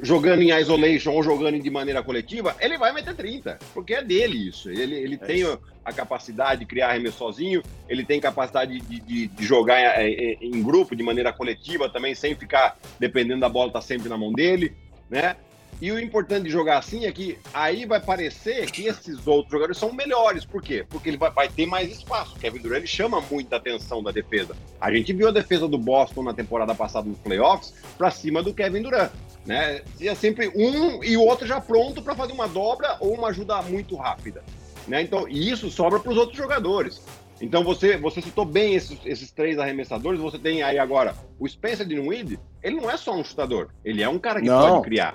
jogando 0.02 0.42
em 0.42 0.52
isolation 0.52 1.12
ou 1.12 1.24
jogando 1.24 1.60
de 1.60 1.70
maneira 1.70 2.02
coletiva, 2.02 2.56
ele 2.60 2.78
vai 2.78 2.92
meter 2.92 3.16
30, 3.16 3.60
porque 3.74 3.94
é 3.94 4.04
dele 4.04 4.50
isso. 4.50 4.70
Ele, 4.70 4.96
ele 4.96 5.16
é 5.16 5.26
tem 5.26 5.42
isso. 5.42 5.60
a 5.86 5.94
capacidade 5.94 6.62
de 6.62 6.66
criar 6.66 6.90
arremesso 6.90 7.18
sozinho, 7.18 7.62
ele 7.88 8.04
tem 8.04 8.20
capacidade 8.20 8.80
de, 8.80 9.00
de, 9.00 9.28
de 9.28 9.46
jogar 9.46 10.04
em, 10.04 10.38
em, 10.42 10.64
grupo, 10.64 10.96
de 10.96 11.04
maneira 11.04 11.32
coletiva 11.32 11.90
também, 11.90 12.16
sem 12.16 12.36
ficar 12.36 12.78
dependendo 13.00 13.42
da 13.42 13.50
bola, 13.50 13.72
tá 13.72 13.82
sempre 13.82 14.10
na 14.10 14.18
mão 14.18 14.34
dele, 14.34 14.74
né? 15.10 15.36
E 15.82 15.92
o 15.92 16.00
importante 16.00 16.44
de 16.44 16.50
jogar 16.52 16.78
assim 16.78 17.08
é 17.08 17.12
que 17.12 17.40
aí 17.52 17.88
vai 17.88 18.00
parecer 18.00 18.70
que 18.70 18.86
esses 18.86 19.26
outros 19.26 19.52
jogadores 19.52 19.80
são 19.80 19.92
melhores. 19.92 20.46
Por 20.46 20.62
quê? 20.62 20.86
Porque 20.88 21.10
ele 21.10 21.18
vai, 21.18 21.32
vai 21.32 21.50
ter 21.50 21.66
mais 21.66 21.92
espaço. 21.92 22.36
O 22.36 22.40
Kevin 22.40 22.60
Durant 22.60 22.78
ele 22.78 22.88
chama 22.88 23.20
muita 23.20 23.56
atenção 23.56 24.04
da 24.04 24.12
defesa. 24.12 24.56
A 24.80 24.94
gente 24.94 25.12
viu 25.12 25.30
a 25.30 25.32
defesa 25.32 25.68
do 25.68 25.80
Boston 25.80 26.22
na 26.22 26.36
temporada 26.36 26.76
passada 26.76 27.10
nos 27.10 27.18
playoffs 27.18 27.74
para 27.98 28.12
cima 28.12 28.44
do 28.44 28.54
Kevin 28.54 28.84
Durant. 28.84 29.12
Né? 29.46 29.82
E 30.00 30.08
é 30.08 30.16
sempre 30.16 30.50
um 30.50 31.04
e 31.04 31.18
o 31.18 31.22
outro 31.22 31.48
já 31.48 31.60
pronto 31.60 32.02
para 32.02 32.16
fazer 32.16 32.34
uma 32.34 32.48
dobra 32.48 32.98
ou 33.00 33.14
uma 33.14 33.30
ajuda 33.30 33.62
muito 33.64 33.96
rápida. 33.96 34.44
Né? 34.88 35.02
Então, 35.02 35.28
e 35.28 35.50
isso 35.50 35.70
sobra 35.70 36.00
para 36.00 36.12
os 36.12 36.18
outros 36.18 36.38
jogadores. 36.38 37.02
Então 37.42 37.64
você, 37.64 37.98
você 37.98 38.22
citou 38.22 38.46
bem 38.46 38.76
esses, 38.76 39.00
esses 39.04 39.32
três 39.32 39.58
arremessadores. 39.58 40.20
Você 40.20 40.38
tem 40.38 40.62
aí 40.62 40.78
agora 40.78 41.16
o 41.40 41.48
Spencer 41.48 41.88
Dinwiddie. 41.88 42.40
Ele 42.62 42.76
não 42.76 42.90
é 42.90 42.96
só 42.98 43.16
um 43.16 43.24
chutador. 43.24 43.70
Ele 43.84 44.04
é 44.04 44.08
um 44.08 44.20
cara 44.20 44.40
que 44.40 44.48
não. 44.48 44.74
pode 44.74 44.84
criar. 44.84 45.14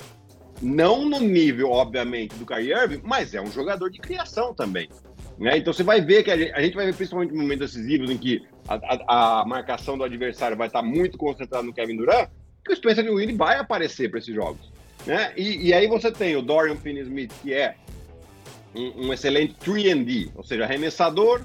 Não 0.61 1.09
no 1.09 1.21
nível, 1.21 1.71
obviamente, 1.71 2.35
do 2.35 2.45
Kyrie 2.45 2.73
Irving, 2.73 3.01
mas 3.05 3.35
é 3.35 3.41
um 3.41 3.51
jogador 3.51 3.91
de 3.91 3.99
criação 3.99 4.55
também. 4.55 4.89
Né? 5.39 5.59
Então 5.59 5.73
você 5.73 5.83
vai 5.83 6.01
ver 6.01 6.25
que 6.25 6.31
a 6.31 6.37
gente, 6.37 6.53
a 6.53 6.63
gente 6.63 6.75
vai 6.75 6.87
ver 6.87 6.95
principalmente 6.95 7.33
em 7.33 7.37
momentos 7.37 7.73
decisivos 7.73 8.11
em 8.11 8.17
que 8.17 8.43
a, 8.67 8.75
a, 8.75 9.41
a, 9.41 9.45
marcação 9.45 9.97
do 9.97 10.03
adversário 10.03 10.57
vai 10.57 10.67
estar 10.67 10.83
muito 10.83 11.19
concentrada 11.19 11.63
no 11.63 11.75
Kevin 11.75 11.97
Durant, 11.97 12.31
que 12.67 12.73
o 12.73 12.77
Spencer 12.77 13.05
Dinwiddie 13.05 13.37
vai 13.37 13.59
aparecer 13.59 14.11
para 14.11 14.19
esses 14.19 14.35
jogos. 14.35 14.71
Né? 15.07 15.33
E, 15.37 15.69
e, 15.69 15.75
aí 15.75 15.87
você 15.87 16.11
tem 16.11 16.35
o 16.37 16.43
Dorian 16.43 16.77
Finney-Smith, 16.77 17.33
que 17.43 17.55
é 17.55 17.77
um, 18.75 19.07
um 19.07 19.13
excelente 19.13 19.55
3D, 19.65 20.31
ou 20.35 20.43
seja, 20.43 20.65
arremessador, 20.65 21.43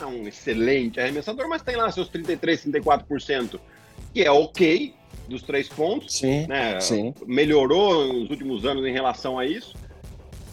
é 0.00 0.04
um 0.04 0.28
excelente 0.28 1.00
arremessador, 1.00 1.48
mas 1.48 1.62
tem 1.62 1.74
lá 1.74 1.90
seus 1.90 2.08
33, 2.08 2.66
34%, 2.66 3.58
que 4.12 4.22
é 4.22 4.30
ok, 4.30 4.94
dos 5.28 5.42
três 5.42 5.68
pontos. 5.68 6.14
Sim, 6.14 6.46
né? 6.46 6.80
sim. 6.80 7.14
Melhorou 7.26 8.12
nos 8.12 8.30
últimos 8.30 8.64
anos 8.64 8.84
em 8.86 8.92
relação 8.92 9.38
a 9.38 9.46
isso. 9.46 9.74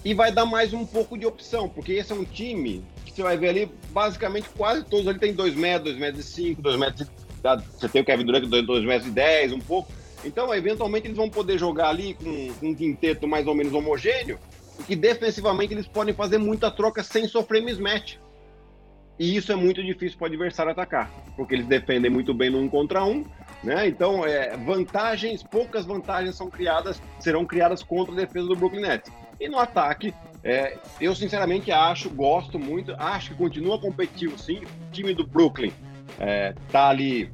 E 0.03 0.13
vai 0.13 0.31
dar 0.31 0.45
mais 0.45 0.71
um 0.73 0.85
pouco 0.85 1.17
de 1.17 1.25
opção, 1.25 1.67
porque 1.67 1.93
esse 1.93 2.11
é 2.11 2.15
um 2.15 2.23
time 2.23 2.83
que 3.03 3.11
você 3.11 3.23
vai 3.23 3.37
ver 3.37 3.49
ali, 3.49 3.71
basicamente 3.89 4.47
quase 4.55 4.83
todos 4.85 5.07
ali 5.07 5.17
tem 5.17 5.33
2 5.33 5.55
metros, 5.55 5.95
2 5.95 5.97
metros 5.97 6.25
e 6.25 6.31
5, 6.31 6.61
2 6.61 6.77
metros 6.77 7.09
Você 7.75 7.89
tem 7.89 8.01
o 8.01 8.05
Kevin 8.05 8.25
Durant 8.25 8.43
2 8.45 8.85
metros 8.85 9.07
e 9.07 9.11
10, 9.11 9.53
um 9.53 9.59
pouco. 9.59 9.91
Então, 10.23 10.53
eventualmente, 10.53 11.07
eles 11.07 11.17
vão 11.17 11.29
poder 11.29 11.57
jogar 11.57 11.89
ali 11.89 12.13
com, 12.13 12.53
com 12.53 12.69
um 12.69 12.75
quinteto 12.75 13.27
mais 13.27 13.47
ou 13.47 13.55
menos 13.55 13.73
homogêneo, 13.73 14.39
e 14.79 14.83
que 14.83 14.95
defensivamente 14.95 15.73
eles 15.73 15.87
podem 15.87 16.13
fazer 16.13 16.37
muita 16.37 16.71
troca 16.71 17.03
sem 17.03 17.27
sofrer 17.27 17.61
mismatch. 17.61 18.17
E 19.17 19.35
isso 19.35 19.51
é 19.51 19.55
muito 19.55 19.81
difícil 19.83 20.17
para 20.17 20.25
o 20.25 20.27
adversário 20.27 20.71
atacar, 20.71 21.09
porque 21.37 21.55
eles 21.55 21.65
defendem 21.65 22.11
muito 22.11 22.33
bem 22.33 22.49
no 22.49 22.59
um 22.59 22.67
contra 22.67 23.03
um, 23.03 23.25
né? 23.63 23.87
Então, 23.87 24.25
é, 24.25 24.57
vantagens, 24.57 25.41
poucas 25.41 25.85
vantagens 25.85 26.35
são 26.35 26.49
criadas, 26.49 27.01
serão 27.19 27.45
criadas 27.45 27.81
contra 27.81 28.13
a 28.13 28.17
defesa 28.17 28.47
do 28.47 28.55
Brooklyn 28.55 28.81
Nets. 28.81 29.11
E 29.39 29.47
no 29.47 29.57
ataque, 29.57 30.13
é, 30.43 30.77
eu 30.99 31.15
sinceramente 31.15 31.71
acho, 31.71 32.09
gosto 32.09 32.59
muito, 32.59 32.93
acho 32.97 33.31
que 33.31 33.35
continua 33.35 33.79
competitivo 33.79 34.37
sim. 34.37 34.59
O 34.59 34.91
time 34.91 35.13
do 35.13 35.25
Brooklyn 35.25 35.71
é, 36.19 36.53
tá 36.71 36.89
ali. 36.89 37.31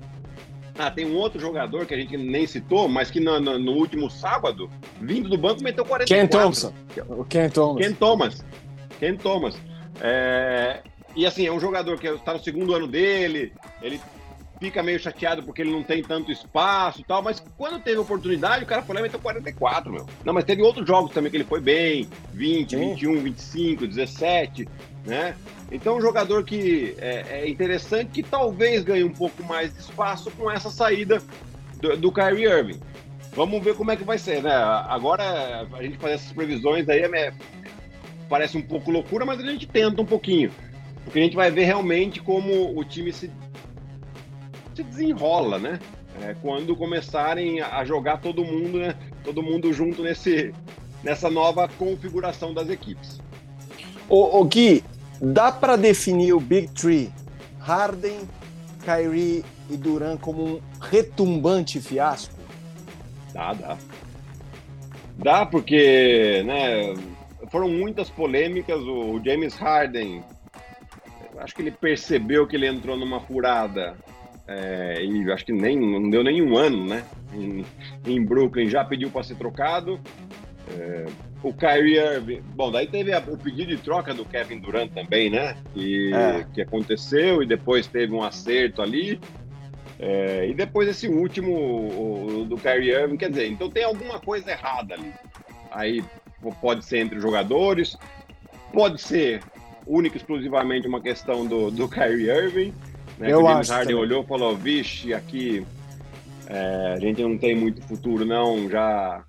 Ah, 0.78 0.90
tem 0.90 1.06
um 1.06 1.16
outro 1.16 1.40
jogador 1.40 1.86
que 1.86 1.94
a 1.94 1.98
gente 1.98 2.18
nem 2.18 2.48
citou, 2.48 2.88
mas 2.88 3.12
que 3.12 3.20
no, 3.20 3.40
no, 3.40 3.60
no 3.60 3.72
último 3.74 4.10
sábado, 4.10 4.70
vindo 5.00 5.30
do 5.30 5.38
banco, 5.38 5.64
meteu 5.64 5.86
44. 5.86 6.08
Ken 6.08 6.28
Thompson. 6.28 6.74
O 7.10 7.26
Ken 7.26 7.50
Thomas. 7.50 7.86
Ken 7.86 7.94
Thomas. 7.94 8.46
Ken 9.00 9.16
Thomas. 9.16 9.58
É, 10.00 10.82
e 11.16 11.26
assim, 11.26 11.46
é 11.46 11.52
um 11.52 11.60
jogador 11.60 12.00
que 12.00 12.08
está 12.08 12.34
no 12.34 12.44
segundo 12.44 12.74
ano 12.74 12.88
dele, 12.88 13.54
ele 13.82 14.00
fica 14.60 14.84
meio 14.84 15.00
chateado 15.00 15.42
porque 15.42 15.64
ele 15.64 15.72
não 15.72 15.82
tem 15.82 16.04
tanto 16.04 16.32
espaço 16.32 17.02
e 17.02 17.04
tal, 17.04 17.24
mas 17.24 17.44
quando 17.58 17.82
teve 17.82 17.98
oportunidade, 17.98 18.64
o 18.64 18.68
cara 18.68 18.84
foi 18.84 18.94
lá 18.94 19.02
e 19.02 19.04
meteu 19.04 19.20
44, 19.20 19.92
meu. 19.92 20.06
Não, 20.24 20.34
mas 20.34 20.46
teve 20.46 20.62
outros 20.62 20.88
jogos 20.88 21.12
também 21.12 21.32
que 21.32 21.38
ele 21.38 21.44
foi 21.44 21.60
bem, 21.60 22.08
20, 22.32 22.70
Sim. 22.70 22.90
21, 22.92 23.22
25, 23.24 23.88
17, 23.88 24.70
né? 25.06 25.36
Então, 25.72 25.98
um 25.98 26.02
jogador 26.02 26.44
que 26.44 26.96
é, 27.00 27.42
é, 27.42 27.50
interessante, 27.50 28.10
que 28.12 28.24
talvez 28.24 28.84
ganhe 28.84 29.04
um 29.04 29.12
pouco 29.12 29.44
mais 29.44 29.74
de 29.74 29.80
espaço 29.80 30.30
com 30.32 30.50
essa 30.50 30.70
saída 30.70 31.22
do, 31.80 31.98
do 31.98 32.12
Kyrie 32.12 32.46
Irving. 32.46 32.80
Vamos 33.34 33.64
ver 33.64 33.76
como 33.76 33.92
é 33.92 33.96
que 33.96 34.04
vai 34.04 34.18
ser, 34.18 34.44
né? 34.44 34.54
Agora, 34.54 35.68
a 35.74 35.84
gente 35.84 35.98
fazer 35.98 36.16
essas 36.16 36.32
previsões 36.34 36.88
aí 36.90 37.00
é, 37.00 37.34
parece 38.28 38.58
um 38.58 38.62
pouco 38.62 38.92
loucura, 38.92 39.26
mas 39.26 39.40
a 39.40 39.46
gente 39.46 39.66
tenta 39.66 40.02
um 40.02 40.06
pouquinho. 40.06 40.52
Porque 41.04 41.20
a 41.20 41.24
gente 41.24 41.36
vai 41.36 41.50
ver 41.50 41.64
realmente 41.64 42.22
como 42.22 42.78
o 42.78 42.84
time 42.84 43.12
se, 43.12 43.32
se 44.76 44.84
desenrola, 44.84 45.58
né? 45.58 45.80
É, 46.22 46.36
quando 46.42 46.76
começarem 46.76 47.62
a 47.62 47.84
jogar 47.86 48.18
todo 48.18 48.44
mundo, 48.44 48.80
né? 48.80 48.96
Todo 49.24 49.42
mundo 49.42 49.72
junto 49.72 50.04
nesse, 50.04 50.54
nessa 51.02 51.30
nova 51.30 51.68
configuração 51.68 52.54
das 52.54 52.70
equipes. 52.70 53.20
O, 54.10 54.42
o 54.42 54.44
Gui, 54.44 54.84
dá 55.22 55.52
para 55.52 55.76
definir 55.76 56.34
o 56.34 56.40
Big 56.40 56.70
Three, 56.70 57.12
Harden, 57.60 58.22
Kyrie 58.84 59.46
e 59.70 59.78
Duran 59.78 60.18
como 60.18 60.44
um 60.44 60.62
retumbante 60.82 61.80
fiasco? 61.80 62.36
Dá, 63.34 63.54
dá. 63.54 63.78
Dá 65.18 65.46
porque, 65.46 66.42
né, 66.46 66.96
foram 67.52 67.70
muitas 67.70 68.10
polêmicas. 68.10 68.82
O 68.82 69.22
James 69.24 69.54
Harden 69.56 70.24
acho 71.38 71.56
que 71.56 71.62
ele 71.62 71.72
percebeu 71.72 72.48
que 72.48 72.56
ele 72.56 72.68
entrou 72.68 72.98
numa 72.98 73.20
furada 73.20 73.96
é, 74.48 75.04
e 75.04 75.32
acho 75.32 75.46
que 75.46 75.54
nem 75.54 75.80
não 75.80 76.10
deu 76.10 76.24
nem 76.24 76.42
um 76.42 76.58
ano, 76.58 76.86
né? 76.86 77.04
Em, 77.34 77.66
em 78.06 78.24
Brooklyn 78.24 78.70
já 78.70 78.84
pediu 78.84 79.10
para 79.10 79.24
ser 79.24 79.36
trocado. 79.36 80.00
É, 80.78 81.06
o 81.44 81.54
Kyrie 81.54 81.98
Irving, 81.98 82.42
bom, 82.56 82.72
daí 82.72 82.88
teve 82.88 83.12
a, 83.14 83.20
o 83.20 83.38
pedido 83.38 83.76
de 83.76 83.78
troca 83.78 84.14
do 84.14 84.24
Kevin 84.24 84.60
Durant 84.60 84.92
também, 84.92 85.30
né? 85.30 85.58
E, 85.76 86.12
é. 86.14 86.46
Que 86.54 86.62
aconteceu 86.62 87.42
e 87.42 87.46
depois 87.46 87.88
teve 87.88 88.14
um 88.14 88.24
acerto 88.24 88.82
ali. 88.82 89.20
É, 90.00 90.48
e 90.50 90.54
depois 90.54 90.88
esse 90.88 91.08
último 91.08 91.52
o, 91.52 92.46
do 92.46 92.58
Kyrie 92.58 92.92
Irving, 92.92 93.18
quer 93.18 93.30
dizer, 93.30 93.48
então 93.48 93.70
tem 93.70 93.84
alguma 93.84 94.20
coisa 94.20 94.52
errada 94.52 94.96
ali. 94.96 95.14
Aí 95.72 96.04
pode 96.60 96.84
ser 96.86 97.00
entre 97.00 97.18
os 97.18 97.22
jogadores, 97.22 97.96
pode 98.74 99.00
ser 99.00 99.42
única 99.86 100.16
e 100.16 100.20
exclusivamente 100.20 100.88
uma 100.88 101.02
questão 101.02 101.46
do, 101.46 101.70
do 101.70 101.88
Kyrie 101.88 102.30
Irving. 102.30 102.74
Né, 103.18 103.32
Eu 103.32 103.44
o 103.44 103.48
James 103.48 103.70
Harden 103.70 103.96
olhou 103.96 104.24
e 104.24 104.28
falou: 104.28 104.56
vixe, 104.56 105.14
aqui 105.14 105.66
é, 106.48 106.94
a 106.94 107.00
gente 107.00 107.22
não 107.22 107.38
tem 107.38 107.56
muito 107.56 107.82
futuro, 107.84 108.26
não. 108.26 108.70
Já 108.70 109.24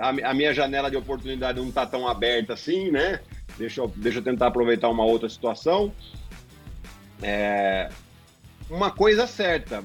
a, 0.00 0.30
a, 0.30 0.34
minha 0.34 0.52
janela 0.54 0.90
de 0.90 0.96
oportunidade 0.96 1.60
não 1.60 1.68
está 1.68 1.86
tão 1.86 2.08
aberta 2.08 2.54
assim, 2.54 2.90
né? 2.90 3.20
Deixa 3.58 3.80
eu, 3.80 3.88
deixa 3.96 4.18
eu 4.18 4.22
tentar 4.22 4.48
aproveitar 4.48 4.88
uma 4.88 5.04
outra 5.04 5.28
situação. 5.28 5.92
É, 7.22 7.88
uma 8.70 8.90
coisa 8.90 9.26
certa, 9.26 9.84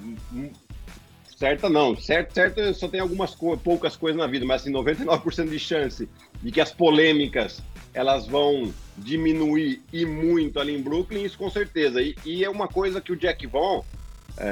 certa 1.38 1.70
não, 1.70 1.96
certo, 1.96 2.34
certo, 2.34 2.74
só 2.74 2.88
tem 2.88 3.00
algumas 3.00 3.36
co 3.36 3.58
poucas 3.58 3.96
coisas 3.96 4.20
na 4.20 4.28
vida, 4.28 4.46
mas 4.46 4.62
assim, 4.62 4.72
99% 4.72 5.50
de 5.50 5.60
chance 5.60 6.10
de 6.42 6.52
que 6.52 6.62
as 6.62 6.72
polêmicas 6.72 7.62
elas 7.94 8.28
vão 8.28 8.74
diminuir 8.98 9.82
e 9.92 10.06
muito 10.06 10.60
ali 10.60 10.76
em 10.76 10.82
Brooklyn, 10.82 11.24
isso 11.24 11.38
com 11.38 11.50
certeza. 11.50 12.02
E, 12.02 12.16
e 12.26 12.44
é 12.44 12.50
uma 12.50 12.68
coisa 12.68 13.02
que 13.02 13.12
o 13.12 13.16
Jack 13.16 13.46
Vaughn 13.48 13.84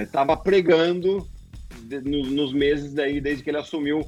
estava 0.02 0.34
é, 0.34 0.36
pregando 0.36 1.28
de, 1.82 2.02
no, 2.02 2.26
nos 2.26 2.54
meses 2.54 2.94
daí, 2.94 3.22
desde 3.22 3.44
que 3.44 3.50
ele 3.50 3.58
assumiu 3.58 4.06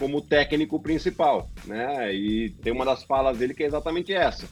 como 0.00 0.22
técnico 0.22 0.80
principal, 0.80 1.50
né? 1.66 2.12
E 2.12 2.48
tem 2.62 2.72
uma 2.72 2.86
das 2.86 3.04
falas 3.04 3.36
dele 3.36 3.52
que 3.52 3.62
é 3.62 3.66
exatamente 3.66 4.14
essa. 4.14 4.48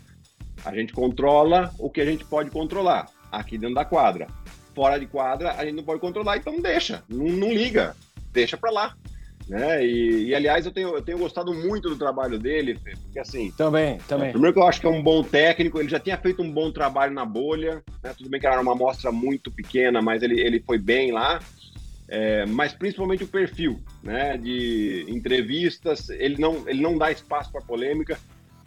A 0.62 0.74
gente 0.74 0.92
controla 0.92 1.72
o 1.78 1.88
que 1.88 2.02
a 2.02 2.04
gente 2.04 2.24
pode 2.26 2.50
controlar 2.50 3.08
aqui 3.32 3.56
dentro 3.56 3.74
da 3.74 3.84
quadra. 3.84 4.28
Fora 4.74 5.00
de 5.00 5.06
quadra, 5.06 5.52
a 5.52 5.64
gente 5.64 5.76
não 5.76 5.82
pode 5.82 6.00
controlar, 6.00 6.36
então 6.36 6.60
deixa, 6.60 7.02
não, 7.08 7.24
não 7.24 7.50
liga, 7.50 7.96
deixa 8.30 8.58
para 8.58 8.70
lá. 8.70 8.94
Né? 9.48 9.82
E, 9.86 10.26
e, 10.26 10.34
aliás, 10.34 10.66
eu 10.66 10.72
tenho, 10.72 10.94
eu 10.94 11.00
tenho 11.00 11.16
gostado 11.16 11.54
muito 11.54 11.88
do 11.88 11.96
trabalho 11.96 12.38
dele, 12.38 12.78
porque 13.02 13.18
assim. 13.18 13.50
Também, 13.52 13.96
também. 14.06 14.30
Primeiro 14.30 14.52
que 14.52 14.60
eu 14.60 14.68
acho 14.68 14.78
que 14.78 14.86
é 14.86 14.90
um 14.90 15.02
bom 15.02 15.22
técnico, 15.22 15.80
ele 15.80 15.88
já 15.88 15.98
tinha 15.98 16.18
feito 16.18 16.42
um 16.42 16.52
bom 16.52 16.70
trabalho 16.70 17.14
na 17.14 17.24
bolha, 17.24 17.82
né? 18.04 18.12
Tudo 18.16 18.28
bem 18.28 18.38
que 18.38 18.46
era 18.46 18.60
uma 18.60 18.72
amostra 18.72 19.10
muito 19.10 19.50
pequena, 19.50 20.02
mas 20.02 20.22
ele, 20.22 20.38
ele 20.38 20.60
foi 20.60 20.76
bem 20.76 21.12
lá. 21.12 21.40
É, 22.08 22.46
mas 22.46 22.72
principalmente 22.72 23.24
o 23.24 23.28
perfil, 23.28 23.78
né? 24.02 24.36
De 24.38 25.04
entrevistas, 25.08 26.08
ele 26.08 26.40
não, 26.40 26.66
ele 26.66 26.80
não 26.80 26.96
dá 26.96 27.10
espaço 27.10 27.52
para 27.52 27.60
polêmica. 27.60 28.18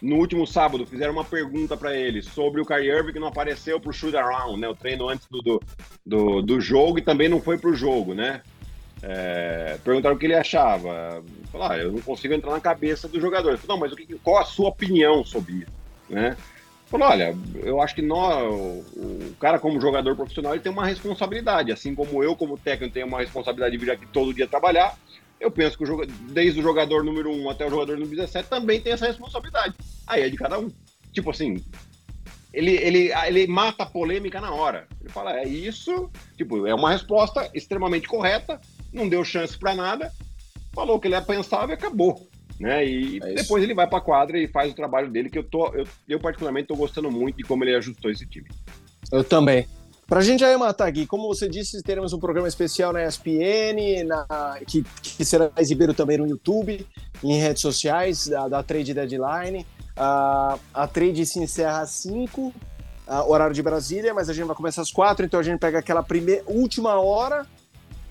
No 0.02 0.18
último 0.18 0.48
sábado, 0.48 0.86
fizeram 0.86 1.14
uma 1.14 1.24
pergunta 1.24 1.76
para 1.78 1.96
ele 1.96 2.22
sobre 2.22 2.62
o 2.62 2.66
Kyrie 2.66 2.90
Irving 2.90 3.14
que 3.14 3.20
não 3.20 3.28
apareceu 3.28 3.80
para 3.80 3.90
o 3.90 3.94
shoot 3.94 4.16
around, 4.16 4.60
né? 4.60 4.68
O 4.68 4.76
treino 4.76 5.10
antes 5.10 5.28
do, 5.28 5.42
do, 5.42 5.62
do, 6.06 6.42
do 6.42 6.62
jogo 6.62 7.00
e 7.00 7.02
também 7.02 7.30
não 7.30 7.42
foi 7.42 7.58
para 7.58 7.70
o 7.70 7.76
jogo, 7.76 8.14
né? 8.14 8.42
É, 9.04 9.80
perguntaram 9.84 10.16
o 10.16 10.20
que 10.20 10.26
ele 10.26 10.36
achava. 10.36 11.24
Falar, 11.52 11.74
ah, 11.74 11.78
eu 11.78 11.92
não 11.92 12.02
consigo 12.02 12.34
entrar 12.34 12.52
na 12.52 12.60
cabeça 12.60 13.08
do 13.08 13.20
jogador. 13.20 13.58
Falei, 13.58 13.68
não, 13.68 13.78
mas 13.78 13.92
o 13.92 13.96
que, 13.96 14.14
qual 14.20 14.40
a 14.40 14.46
sua 14.46 14.70
opinião 14.70 15.24
sobre 15.26 15.54
isso? 15.54 15.72
Né? 16.10 16.38
Falou, 16.92 17.08
olha, 17.08 17.34
eu 17.64 17.82
acho 17.82 17.96
que 17.96 18.02
nós, 18.02 18.54
o 18.98 19.34
cara 19.40 19.58
como 19.58 19.80
jogador 19.80 20.14
profissional 20.14 20.54
ele 20.54 20.62
tem 20.62 20.70
uma 20.70 20.86
responsabilidade, 20.86 21.72
assim 21.72 21.96
como 21.96 22.22
eu 22.22 22.36
como 22.36 22.58
técnico 22.58 22.94
tenho 22.94 23.08
uma 23.08 23.20
responsabilidade 23.20 23.72
de 23.72 23.84
vir 23.84 23.92
aqui 23.92 24.06
todo 24.08 24.34
dia 24.34 24.46
trabalhar, 24.46 24.98
eu 25.40 25.50
penso 25.50 25.78
que 25.78 25.86
o, 25.86 26.06
desde 26.06 26.60
o 26.60 26.64
jogador 26.64 27.02
número 27.02 27.32
1 27.32 27.50
até 27.50 27.66
o 27.66 27.70
jogador 27.70 27.94
número 27.94 28.18
17 28.18 28.50
também 28.50 28.82
tem 28.82 28.92
essa 28.92 29.08
responsabilidade. 29.08 29.74
Aí 30.06 30.24
é 30.24 30.30
de 30.30 30.36
cada 30.36 30.60
um. 30.60 30.70
Tipo 31.14 31.30
assim, 31.30 31.64
ele, 32.54 32.72
ele, 32.72 33.12
ele 33.26 33.48
mata 33.48 33.84
a 33.84 33.86
polêmica 33.86 34.42
na 34.42 34.52
hora. 34.52 34.86
Ele 35.00 35.10
fala, 35.10 35.40
é 35.40 35.48
isso, 35.48 36.12
tipo, 36.36 36.68
é 36.68 36.76
uma 36.76 36.92
resposta 36.92 37.50
extremamente 37.54 38.06
correta, 38.06 38.60
não 38.92 39.08
deu 39.08 39.24
chance 39.24 39.58
para 39.58 39.74
nada, 39.74 40.12
falou 40.74 40.98
o 40.98 41.00
que 41.00 41.08
ele 41.08 41.22
pensava 41.22 41.72
e 41.72 41.76
acabou. 41.76 42.30
Né? 42.62 42.86
E 42.86 43.20
é 43.24 43.34
depois 43.34 43.64
ele 43.64 43.74
vai 43.74 43.88
para 43.88 43.98
a 43.98 44.02
quadra 44.02 44.38
e 44.38 44.48
faz 44.48 44.72
o 44.72 44.76
trabalho 44.76 45.10
dele, 45.10 45.32
que 45.32 45.40
eu, 45.40 45.44
tô, 45.44 45.74
eu, 45.74 45.88
eu 46.08 46.20
particularmente 46.20 46.66
estou 46.66 46.78
gostando 46.78 47.10
muito 47.10 47.38
de 47.38 47.44
como 47.44 47.64
ele 47.64 47.76
ajustou 47.76 48.12
esse 48.12 48.24
time. 48.28 48.48
Eu 49.12 49.24
também. 49.24 49.68
Para 50.08 50.20
a 50.20 50.24
gente 50.24 50.46
matar 50.58 50.88
aqui, 50.88 51.08
como 51.08 51.28
você 51.28 51.50
disse, 51.50 51.82
teremos 51.82 52.14
um 52.14 52.20
programa 52.20 52.48
especial 52.48 52.94
na 52.94 53.04
ESPN, 53.04 54.06
na, 54.06 54.60
que, 54.68 54.84
que 55.02 55.26
será 55.26 55.50
exibido 55.58 55.92
também 55.94 56.20
no 56.20 56.28
YouTube, 56.28 56.86
em 57.24 57.40
redes 57.40 57.64
sociais 57.64 58.28
da, 58.28 58.48
da 58.48 58.62
Trade 58.62 58.94
Deadline. 58.94 59.66
Uh, 59.98 60.60
a 60.72 60.88
trade 60.88 61.26
se 61.26 61.40
encerra 61.40 61.82
às 61.82 61.90
5, 61.92 62.42
uh, 62.42 62.54
horário 63.28 63.56
de 63.56 63.64
Brasília, 63.64 64.14
mas 64.14 64.30
a 64.30 64.34
gente 64.34 64.46
vai 64.46 64.56
começar 64.56 64.84
às 64.84 64.92
4, 64.92 65.26
então 65.26 65.40
a 65.40 65.44
gente 65.44 65.60
pega 65.60 65.80
aquela 65.80 66.04
primeira, 66.04 66.44
última 66.46 67.00
hora 67.00 67.48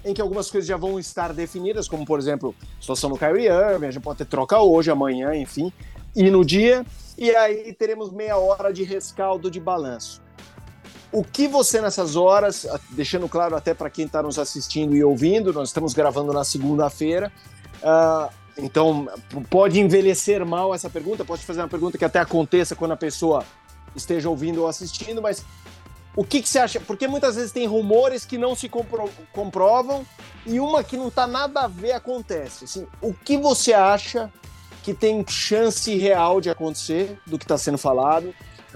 em 0.04 0.14
que 0.14 0.20
algumas 0.20 0.50
coisas 0.50 0.66
já 0.66 0.76
vão 0.76 0.98
estar 0.98 1.32
definidas, 1.32 1.88
como 1.88 2.04
por 2.04 2.18
exemplo, 2.18 2.54
situação 2.80 3.10
do 3.10 3.16
Kyrie 3.16 3.48
Irving, 3.48 3.86
a 3.86 3.90
gente 3.90 4.02
pode 4.02 4.18
ter 4.18 4.24
troca 4.24 4.58
hoje, 4.58 4.90
amanhã, 4.90 5.34
enfim, 5.34 5.72
e 6.14 6.30
no 6.30 6.44
dia, 6.44 6.84
e 7.16 7.34
aí 7.34 7.72
teremos 7.74 8.10
meia 8.10 8.36
hora 8.36 8.72
de 8.72 8.82
rescaldo 8.82 9.50
de 9.50 9.60
balanço. 9.60 10.22
O 11.12 11.24
que 11.24 11.48
você 11.48 11.80
nessas 11.80 12.14
horas, 12.14 12.66
deixando 12.90 13.28
claro 13.28 13.56
até 13.56 13.74
para 13.74 13.90
quem 13.90 14.06
está 14.06 14.22
nos 14.22 14.38
assistindo 14.38 14.94
e 14.94 15.02
ouvindo, 15.02 15.52
nós 15.52 15.68
estamos 15.68 15.92
gravando 15.92 16.32
na 16.32 16.44
segunda-feira, 16.44 17.32
uh, 17.82 18.32
então 18.56 19.08
pode 19.48 19.80
envelhecer 19.80 20.44
mal 20.46 20.74
essa 20.74 20.88
pergunta, 20.88 21.24
pode 21.24 21.44
fazer 21.44 21.60
uma 21.60 21.68
pergunta 21.68 21.98
que 21.98 22.04
até 22.04 22.20
aconteça 22.20 22.76
quando 22.76 22.92
a 22.92 22.96
pessoa 22.96 23.44
esteja 23.94 24.28
ouvindo 24.28 24.62
ou 24.62 24.68
assistindo, 24.68 25.20
mas 25.20 25.44
o 26.16 26.24
que, 26.24 26.42
que 26.42 26.48
você 26.48 26.58
acha? 26.58 26.80
Porque 26.80 27.06
muitas 27.06 27.36
vezes 27.36 27.52
tem 27.52 27.66
rumores 27.66 28.24
que 28.24 28.36
não 28.36 28.54
se 28.54 28.68
compro 28.68 29.08
comprovam 29.32 30.04
e 30.44 30.58
uma 30.58 30.82
que 30.82 30.96
não 30.96 31.08
está 31.08 31.26
nada 31.26 31.60
a 31.62 31.68
ver 31.68 31.92
acontece. 31.92 32.64
Assim, 32.64 32.86
o 33.00 33.14
que 33.14 33.36
você 33.36 33.72
acha 33.72 34.32
que 34.82 34.92
tem 34.92 35.24
chance 35.28 35.94
real 35.96 36.40
de 36.40 36.50
acontecer 36.50 37.18
do 37.26 37.38
que 37.38 37.44
está 37.44 37.56
sendo 37.56 37.78
falado? 37.78 38.34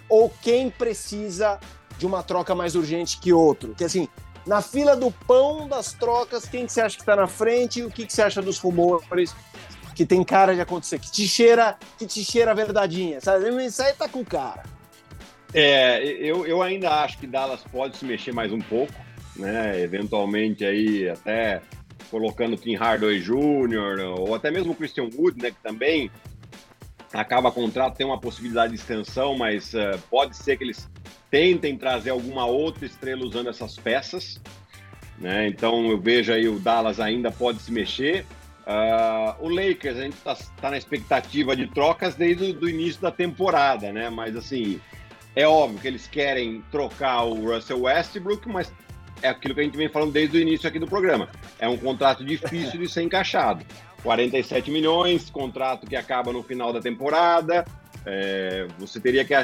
Ou 0.08 0.32
quem 0.42 0.70
precisa 0.70 1.58
de 1.98 2.06
uma 2.06 2.22
troca 2.22 2.54
mais 2.54 2.74
urgente 2.74 3.18
que 3.18 3.32
outro. 3.32 3.74
Que 3.74 3.84
assim, 3.84 4.08
na 4.46 4.60
fila 4.60 4.94
do 4.94 5.10
pão 5.10 5.66
das 5.66 5.92
trocas, 5.92 6.46
quem 6.46 6.66
que 6.66 6.72
você 6.72 6.82
acha 6.82 6.96
que 6.96 7.02
está 7.02 7.16
na 7.16 7.26
frente 7.26 7.80
e 7.80 7.84
o 7.84 7.90
que, 7.90 8.06
que 8.06 8.12
você 8.12 8.22
acha 8.22 8.42
dos 8.42 8.58
rumores 8.58 9.34
que 9.94 10.04
tem 10.04 10.22
cara 10.24 10.54
de 10.54 10.60
acontecer, 10.60 10.98
que 10.98 11.10
te 11.10 11.26
cheira, 11.26 11.78
que 11.96 12.06
te 12.06 12.24
cheira 12.24 12.54
verdadinha, 12.54 13.20
sabe? 13.20 13.48
Isso 13.64 13.82
aí 13.82 13.92
tá 13.94 14.08
com 14.08 14.24
cara. 14.24 14.64
É, 15.54 16.02
eu, 16.04 16.44
eu 16.44 16.60
ainda 16.60 16.90
acho 17.02 17.16
que 17.16 17.28
Dallas 17.28 17.62
pode 17.70 17.96
se 17.96 18.04
mexer 18.04 18.32
mais 18.32 18.52
um 18.52 18.58
pouco, 18.58 18.92
né? 19.36 19.80
Eventualmente 19.80 20.64
aí 20.64 21.08
até 21.08 21.62
colocando 22.10 22.56
Tim 22.56 22.74
Hardaway 22.74 23.20
Jr. 23.20 24.18
ou 24.18 24.34
até 24.34 24.50
mesmo 24.50 24.72
o 24.72 24.74
Christian 24.74 25.08
Wood, 25.16 25.40
né? 25.40 25.52
Que 25.52 25.62
também 25.62 26.10
acaba 27.12 27.52
contrato, 27.52 27.96
tem 27.96 28.04
uma 28.04 28.20
possibilidade 28.20 28.72
de 28.72 28.80
extensão, 28.80 29.36
mas 29.36 29.72
uh, 29.74 29.96
pode 30.10 30.36
ser 30.36 30.56
que 30.56 30.64
eles 30.64 30.90
tentem 31.30 31.78
trazer 31.78 32.10
alguma 32.10 32.46
outra 32.46 32.84
estrela 32.84 33.24
usando 33.24 33.48
essas 33.48 33.76
peças. 33.76 34.40
Né? 35.18 35.46
Então 35.46 35.88
eu 35.88 36.00
vejo 36.00 36.32
aí 36.32 36.48
o 36.48 36.58
Dallas 36.58 36.98
ainda 36.98 37.30
pode 37.30 37.62
se 37.62 37.70
mexer. 37.70 38.26
Uh, 38.66 39.44
o 39.44 39.48
Lakers, 39.48 39.98
a 39.98 40.02
gente 40.02 40.14
está 40.14 40.34
tá 40.60 40.70
na 40.70 40.78
expectativa 40.78 41.54
de 41.54 41.68
trocas 41.68 42.16
desde 42.16 42.44
o 42.44 42.68
início 42.68 43.00
da 43.00 43.12
temporada, 43.12 43.92
né? 43.92 44.10
Mas 44.10 44.34
assim, 44.34 44.80
é 45.36 45.46
óbvio 45.46 45.80
que 45.80 45.88
eles 45.88 46.06
querem 46.06 46.62
trocar 46.70 47.24
o 47.24 47.52
Russell 47.52 47.82
Westbrook, 47.82 48.48
mas 48.48 48.72
é 49.22 49.28
aquilo 49.28 49.54
que 49.54 49.60
a 49.60 49.64
gente 49.64 49.76
vem 49.76 49.88
falando 49.88 50.12
desde 50.12 50.36
o 50.36 50.40
início 50.40 50.68
aqui 50.68 50.78
do 50.78 50.86
programa. 50.86 51.28
É 51.58 51.68
um 51.68 51.76
contrato 51.76 52.24
difícil 52.24 52.78
de 52.80 52.88
ser 52.88 53.02
encaixado. 53.02 53.64
47 54.02 54.70
milhões, 54.70 55.30
contrato 55.30 55.86
que 55.86 55.96
acaba 55.96 56.32
no 56.32 56.42
final 56.42 56.72
da 56.72 56.80
temporada. 56.80 57.64
É, 58.04 58.66
você 58.78 59.00
teria 59.00 59.24
que 59.24 59.34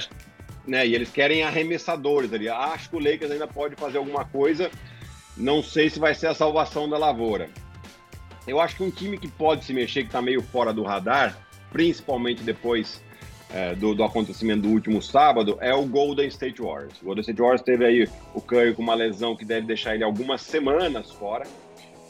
né? 0.66 0.86
E 0.86 0.94
eles 0.94 1.10
querem 1.10 1.42
arremessadores 1.42 2.32
ali. 2.32 2.48
Acho 2.48 2.90
que 2.90 2.96
o 2.96 2.98
Lakers 2.98 3.30
ainda 3.30 3.46
pode 3.46 3.74
fazer 3.76 3.98
alguma 3.98 4.24
coisa. 4.24 4.70
Não 5.36 5.62
sei 5.62 5.88
se 5.88 5.98
vai 5.98 6.14
ser 6.14 6.26
a 6.26 6.34
salvação 6.34 6.88
da 6.88 6.98
lavoura. 6.98 7.48
Eu 8.46 8.60
acho 8.60 8.76
que 8.76 8.82
um 8.82 8.90
time 8.90 9.18
que 9.18 9.28
pode 9.28 9.64
se 9.64 9.72
mexer, 9.72 10.02
que 10.02 10.08
está 10.08 10.20
meio 10.20 10.42
fora 10.42 10.72
do 10.72 10.82
radar, 10.82 11.36
principalmente 11.72 12.42
depois 12.42 13.02
é, 13.52 13.74
do, 13.74 13.94
do, 13.94 14.04
acontecimento 14.04 14.62
do 14.62 14.68
último 14.68 15.02
sábado, 15.02 15.58
é 15.60 15.74
o 15.74 15.84
Golden 15.84 16.28
State 16.28 16.62
Warriors. 16.62 17.00
O 17.02 17.06
Golden 17.06 17.22
State 17.22 17.40
Warriors 17.40 17.62
teve 17.62 17.84
aí 17.84 18.08
o 18.34 18.40
Curry 18.40 18.74
com 18.74 18.82
uma 18.82 18.94
lesão 18.94 19.36
que 19.36 19.44
deve 19.44 19.66
deixar 19.66 19.94
ele 19.94 20.04
algumas 20.04 20.40
semanas 20.42 21.10
fora, 21.10 21.46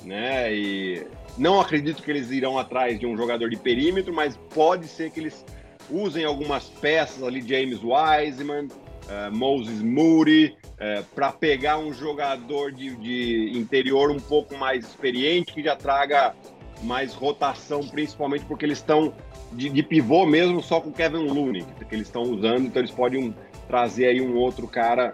né? 0.02 0.54
E 0.54 1.06
não 1.38 1.60
acredito 1.60 2.02
que 2.02 2.10
eles 2.10 2.30
irão 2.30 2.58
atrás 2.58 2.98
de 2.98 3.06
um 3.06 3.16
jogador 3.16 3.48
de 3.48 3.56
perímetro, 3.56 4.12
mas 4.12 4.36
pode 4.52 4.86
ser 4.86 5.10
que 5.10 5.20
eles 5.20 5.44
usem 5.90 6.24
algumas 6.24 6.64
peças 6.64 7.22
ali, 7.22 7.40
James 7.40 7.80
Wiseman, 7.82 8.66
uh, 8.66 9.34
Moses 9.34 9.82
Moody, 9.82 10.54
uh, 10.54 10.74
eh, 10.78 11.04
para 11.14 11.32
pegar 11.32 11.78
um 11.78 11.92
jogador 11.92 12.72
de, 12.72 12.94
de, 12.96 13.58
interior 13.58 14.10
um 14.10 14.20
pouco 14.20 14.56
mais 14.56 14.86
experiente, 14.86 15.52
que 15.52 15.62
já 15.62 15.74
traga 15.74 16.34
mais 16.82 17.12
rotação, 17.12 17.80
principalmente 17.80 18.44
porque 18.44 18.64
eles 18.64 18.78
estão 18.78 19.12
de, 19.52 19.68
de, 19.68 19.82
pivô 19.82 20.26
mesmo 20.26 20.62
só 20.62 20.80
com 20.80 20.92
Kevin 20.92 21.28
Looney, 21.28 21.64
que 21.88 21.94
eles 21.94 22.06
estão 22.06 22.22
usando, 22.22 22.66
então 22.66 22.80
eles 22.80 22.90
podem 22.90 23.34
trazer 23.66 24.06
aí 24.06 24.20
um 24.20 24.36
outro 24.36 24.66
cara, 24.66 25.12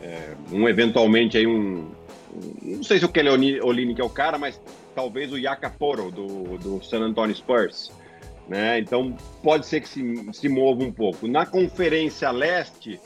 é, 0.00 0.34
um 0.52 0.68
eventualmente 0.68 1.36
aí 1.36 1.46
um, 1.46 1.90
um, 2.34 2.76
não 2.76 2.82
sei 2.82 2.98
se 2.98 3.04
o 3.04 3.08
Kelly 3.08 3.60
Olynyk 3.60 4.00
é 4.00 4.04
o 4.04 4.10
cara, 4.10 4.38
mas 4.38 4.60
talvez 4.94 5.32
o 5.32 5.38
Yaka 5.38 5.70
Poro 5.70 6.10
do, 6.10 6.58
do 6.58 6.82
San 6.82 7.00
Antonio 7.00 7.34
Spurs. 7.34 7.92
Né? 8.48 8.78
Então 8.78 9.16
pode 9.42 9.66
ser 9.66 9.80
que 9.80 9.88
se, 9.88 10.28
se 10.32 10.48
mova 10.48 10.82
um 10.82 10.92
pouco. 10.92 11.26
Na 11.26 11.44
Conferência 11.44 12.30
Leste, 12.30 13.00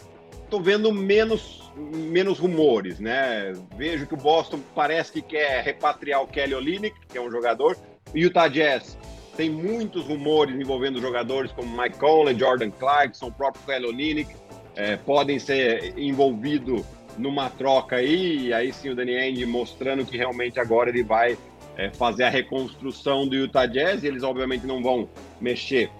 estou 0.45 0.61
vendo 0.61 0.93
menos, 0.93 1.73
menos 1.77 2.39
rumores, 2.39 3.01
né? 3.01 3.55
Vejo 3.75 4.07
que 4.07 4.13
o 4.13 4.19
Boston 4.19 4.61
parece 4.75 5.13
que 5.13 5.23
quer 5.23 5.65
repatriar 5.65 6.23
o 6.23 6.27
Kelly 6.27 6.55
Olynyk, 6.55 6.95
que 7.09 7.17
é 7.17 7.21
um 7.21 7.31
jogador. 7.31 7.77
O 8.13 8.19
Utah 8.19 8.49
Jazz 8.49 8.99
tem 9.41 9.49
muitos 9.49 10.05
rumores 10.05 10.55
envolvendo 10.55 11.01
jogadores 11.01 11.51
como 11.51 11.75
Mike 11.75 11.99
Conley, 11.99 12.39
Jordan 12.39 12.71
Clarkson, 12.71 13.29
o 13.29 13.33
próprio 13.33 13.65
Kelly 13.65 13.87
Olynyk, 13.87 14.37
é, 14.77 14.99
podem 14.99 15.39
ser 15.39 15.99
envolvidos 15.99 16.85
numa 17.17 17.49
troca 17.49 17.97
aí, 17.97 18.49
e 18.49 18.53
aí 18.53 18.71
sim 18.71 18.91
o 18.91 18.95
Danny 18.95 19.17
Ainge 19.17 19.47
mostrando 19.47 20.05
que 20.05 20.15
realmente 20.15 20.61
agora 20.61 20.91
ele 20.91 21.03
vai 21.03 21.39
é, 21.79 21.89
fazer 21.89 22.25
a 22.25 22.29
reconstrução 22.29 23.27
do 23.27 23.35
Utah 23.35 23.65
Jazz, 23.65 24.05
e 24.05 24.09
eles 24.09 24.23
obviamente 24.23 24.67
não 24.67 24.83
vão 24.83 25.09
mexer 25.41 25.91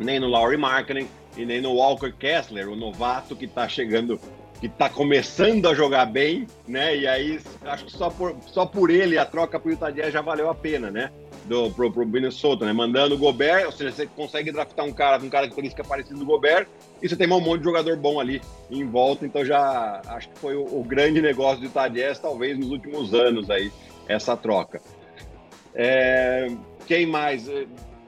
nem 0.00 0.18
no 0.18 0.26
Laurie 0.26 0.58
Markkinen 0.58 1.06
e 1.36 1.46
nem 1.46 1.60
no 1.60 1.72
Walker 1.72 2.12
Kessler, 2.18 2.68
o 2.68 2.74
novato 2.74 3.36
que 3.36 3.44
está 3.44 3.68
chegando, 3.68 4.20
que 4.60 4.66
está 4.66 4.88
começando 4.88 5.68
a 5.68 5.74
jogar 5.74 6.06
bem, 6.06 6.46
né? 6.66 6.96
E 6.96 7.06
aí 7.06 7.40
acho 7.62 7.84
que 7.84 7.92
só 7.92 8.08
por, 8.08 8.36
só 8.46 8.64
por 8.64 8.90
ele 8.90 9.18
a 9.18 9.24
troca 9.24 9.58
para 9.58 9.68
o 9.68 9.72
Utah 9.72 9.90
Jazz 9.90 10.12
já 10.12 10.22
valeu 10.22 10.48
a 10.48 10.54
pena, 10.54 10.90
né? 10.90 11.10
Do, 11.44 11.70
pro, 11.70 11.92
pro 11.92 12.06
Minnesota, 12.06 12.64
né? 12.64 12.72
Mandando 12.72 13.14
o 13.14 13.18
Gobert, 13.18 13.66
ou 13.66 13.72
seja, 13.72 13.92
você 13.92 14.06
consegue 14.06 14.50
draftar 14.50 14.84
um 14.84 14.92
cara 14.92 15.18
com 15.18 15.26
um 15.26 15.30
característica 15.30 15.84
parecida 15.84 16.18
do 16.18 16.24
Gobert 16.24 16.66
e 17.02 17.08
você 17.08 17.14
tem 17.14 17.30
um 17.30 17.40
monte 17.40 17.58
de 17.58 17.64
jogador 17.64 17.96
bom 17.96 18.18
ali 18.18 18.40
em 18.70 18.84
volta, 18.84 19.26
então 19.26 19.44
já 19.44 20.00
acho 20.06 20.28
que 20.30 20.38
foi 20.38 20.56
o, 20.56 20.64
o 20.64 20.82
grande 20.82 21.20
negócio 21.20 21.60
do 21.60 21.66
Utah 21.66 21.88
Jazz, 21.88 22.18
talvez 22.18 22.58
nos 22.58 22.70
últimos 22.70 23.14
anos 23.14 23.50
aí, 23.50 23.70
essa 24.08 24.36
troca. 24.36 24.80
É, 25.74 26.48
quem 26.86 27.04
mais? 27.04 27.46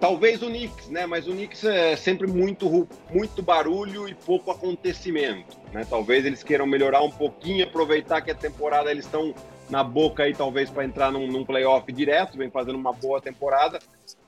Talvez 0.01 0.43
o 0.43 0.47
Knicks, 0.47 0.89
né? 0.89 1.07
Mas 1.07 1.27
o 1.27 1.33
Knicks 1.33 1.65
é 1.65 1.97
sempre 1.97 2.27
muito, 2.27 2.89
muito 3.13 3.43
barulho 3.43 4.09
e 4.09 4.15
pouco 4.15 4.51
acontecimento, 4.51 5.57
né? 5.73 5.85
Talvez 5.89 6.25
eles 6.25 6.43
queiram 6.43 6.67
melhorar 6.67 7.03
um 7.03 7.11
pouquinho, 7.11 7.65
aproveitar 7.65 8.21
que 8.21 8.31
a 8.31 8.35
temporada 8.35 8.91
eles 8.91 9.05
estão 9.05 9.35
na 9.69 9.83
boca 9.83 10.23
aí, 10.23 10.33
talvez 10.33 10.71
para 10.71 10.85
entrar 10.85 11.11
num, 11.11 11.27
num 11.27 11.45
playoff 11.45 11.91
direto, 11.93 12.39
vem 12.39 12.51
fazendo 12.51 12.77
uma 12.77 12.93
boa 12.93 13.21
temporada, 13.21 13.79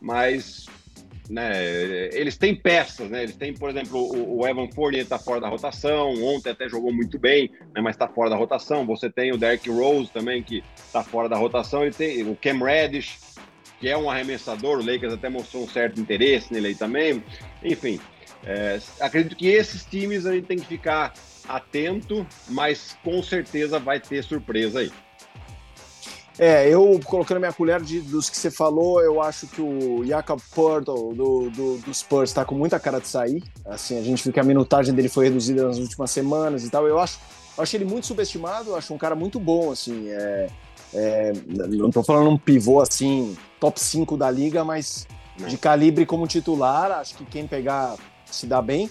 mas 0.00 0.66
né, 1.30 2.09
eles 2.12 2.37
têm 2.37 2.54
peças, 2.54 3.09
né? 3.09 3.22
Eles 3.22 3.37
têm, 3.37 3.54
por 3.54 3.70
exemplo, 3.70 3.98
o, 3.98 4.40
o 4.40 4.48
Evan 4.48 4.68
Fournier 4.72 5.04
está 5.04 5.18
fora 5.18 5.40
da 5.40 5.48
rotação, 5.48 6.12
ontem 6.24 6.50
até 6.50 6.68
jogou 6.68 6.92
muito 6.92 7.18
bem, 7.18 7.48
né, 7.72 7.80
mas 7.80 7.94
está 7.94 8.09
fora 8.09 8.28
da 8.28 8.37
rotação. 8.37 8.85
Você 8.85 9.09
tem 9.09 9.33
o 9.33 9.38
Derrick 9.38 9.70
Rose 9.70 10.11
também, 10.11 10.42
que 10.42 10.64
está 10.76 11.04
fora 11.04 11.28
da 11.28 11.37
rotação. 11.37 11.85
Ele 11.85 11.94
tem 11.94 12.28
o 12.28 12.35
Cam 12.35 12.59
Reddish, 12.64 13.16
que 13.80 13.88
é 13.88 13.96
um 13.96 14.10
arremessador, 14.10 14.78
o 14.78 14.86
Lakers 14.86 15.14
até 15.14 15.28
mostrou 15.28 15.64
um 15.64 15.68
certo 15.68 15.98
interesse 15.98 16.52
nele 16.52 16.68
aí 16.68 16.74
também. 16.74 17.24
Enfim, 17.64 17.98
é, 18.44 18.78
acredito 19.00 19.34
que 19.34 19.48
esses 19.48 19.84
times 19.84 20.26
a 20.26 20.32
gente 20.32 20.46
tem 20.46 20.58
que 20.58 20.66
ficar 20.66 21.14
atento, 21.48 22.26
mas 22.48 22.96
com 23.02 23.22
certeza 23.22 23.78
vai 23.78 23.98
ter 23.98 24.22
surpresa 24.22 24.80
aí. 24.80 24.92
É, 26.38 26.66
eu 26.68 26.98
colocando 27.04 27.38
minha 27.38 27.52
colher 27.52 27.82
de, 27.82 28.00
dos 28.00 28.30
que 28.30 28.36
você 28.36 28.50
falou, 28.50 29.02
eu 29.02 29.20
acho 29.20 29.46
que 29.46 29.60
o 29.60 30.02
Jakob 30.06 30.40
Purtle 30.54 31.14
do, 31.14 31.50
do, 31.50 31.78
do 31.78 31.94
Spurs 31.94 32.30
está 32.30 32.46
com 32.46 32.54
muita 32.54 32.80
cara 32.80 32.98
de 32.98 33.08
sair. 33.08 33.42
Assim, 33.66 33.98
a 33.98 34.02
gente 34.02 34.24
viu 34.24 34.32
que 34.32 34.40
a 34.40 34.44
minutagem 34.44 34.94
dele 34.94 35.08
foi 35.10 35.26
reduzida 35.26 35.66
nas 35.66 35.76
últimas 35.76 36.10
semanas 36.10 36.64
e 36.64 36.70
tal. 36.70 36.86
Eu 36.86 36.98
acho, 36.98 37.18
eu 37.58 37.62
acho 37.62 37.76
ele 37.76 37.84
muito 37.84 38.06
subestimado, 38.06 38.74
acho 38.74 38.94
um 38.94 38.98
cara 38.98 39.14
muito 39.14 39.38
bom, 39.38 39.70
assim. 39.70 40.08
É, 40.08 40.48
é, 40.92 41.33
não 41.46 41.88
estou 41.88 42.03
falando 42.03 42.31
um 42.31 42.38
pivô 42.38 42.81
assim, 42.81 43.37
top 43.59 43.81
5 43.81 44.16
da 44.16 44.31
liga, 44.31 44.64
mas 44.64 45.07
de 45.37 45.57
calibre 45.57 46.05
como 46.05 46.26
titular, 46.26 46.90
acho 46.92 47.14
que 47.14 47.24
quem 47.24 47.46
pegar 47.46 47.96
se 48.26 48.46
dá 48.46 48.61
bem. 48.61 48.90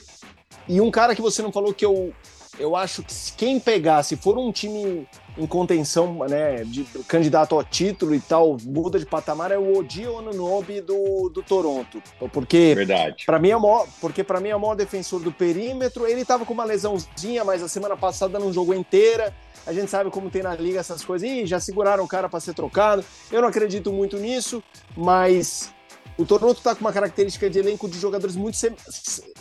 E 0.67 0.79
um 0.81 0.91
cara 0.91 1.15
que 1.15 1.21
você 1.21 1.41
não 1.41 1.51
falou 1.51 1.73
que 1.73 1.85
eu, 1.85 2.13
eu 2.59 2.75
acho 2.75 3.01
que 3.03 3.13
quem 3.37 3.59
pegar, 3.59 4.03
se 4.03 4.15
for 4.15 4.37
um 4.37 4.51
time 4.51 5.07
em 5.37 5.47
contenção, 5.47 6.19
né, 6.27 6.63
de 6.65 6.83
candidato 7.07 7.55
ao 7.55 7.63
título 7.63 8.13
e 8.13 8.19
tal, 8.19 8.57
muda 8.63 8.99
de 8.99 9.05
patamar 9.05 9.51
é 9.51 9.57
o 9.57 9.77
Odi 9.77 10.05
Onunobi 10.05 10.81
do, 10.81 11.29
do 11.29 11.41
Toronto. 11.41 12.03
Porque 12.31 12.75
Verdade. 12.75 13.25
Para 13.25 13.39
mim 13.39 13.49
é 13.49 13.57
o 13.57 13.61
maior, 13.61 13.87
porque 14.01 14.23
para 14.23 14.39
mim 14.41 14.49
é 14.49 14.55
o 14.55 14.59
maior 14.59 14.75
defensor 14.75 15.21
do 15.21 15.31
perímetro. 15.31 16.05
Ele 16.05 16.25
tava 16.25 16.45
com 16.45 16.53
uma 16.53 16.65
lesãozinha, 16.65 17.43
mas 17.45 17.63
a 17.63 17.69
semana 17.69 17.95
passada 17.95 18.37
não 18.37 18.51
jogou 18.51 18.75
inteira. 18.75 19.33
A 19.65 19.71
gente 19.71 19.89
sabe 19.89 20.09
como 20.09 20.29
tem 20.29 20.43
na 20.43 20.55
liga 20.55 20.79
essas 20.79 21.03
coisas. 21.03 21.29
Ih, 21.29 21.45
já 21.45 21.59
seguraram 21.59 22.03
o 22.03 22.07
cara 22.07 22.27
para 22.27 22.39
ser 22.39 22.53
trocado. 22.53 23.03
Eu 23.31 23.41
não 23.41 23.47
acredito 23.47 23.93
muito 23.93 24.17
nisso, 24.17 24.61
mas 24.97 25.71
o 26.19 26.25
Toronto 26.25 26.57
está 26.57 26.75
com 26.75 26.81
uma 26.81 26.91
característica 26.91 27.49
de 27.49 27.59
elenco 27.59 27.87
de 27.87 27.97
jogadores 27.97 28.35
muito. 28.35 28.57
Sem... 28.57 28.75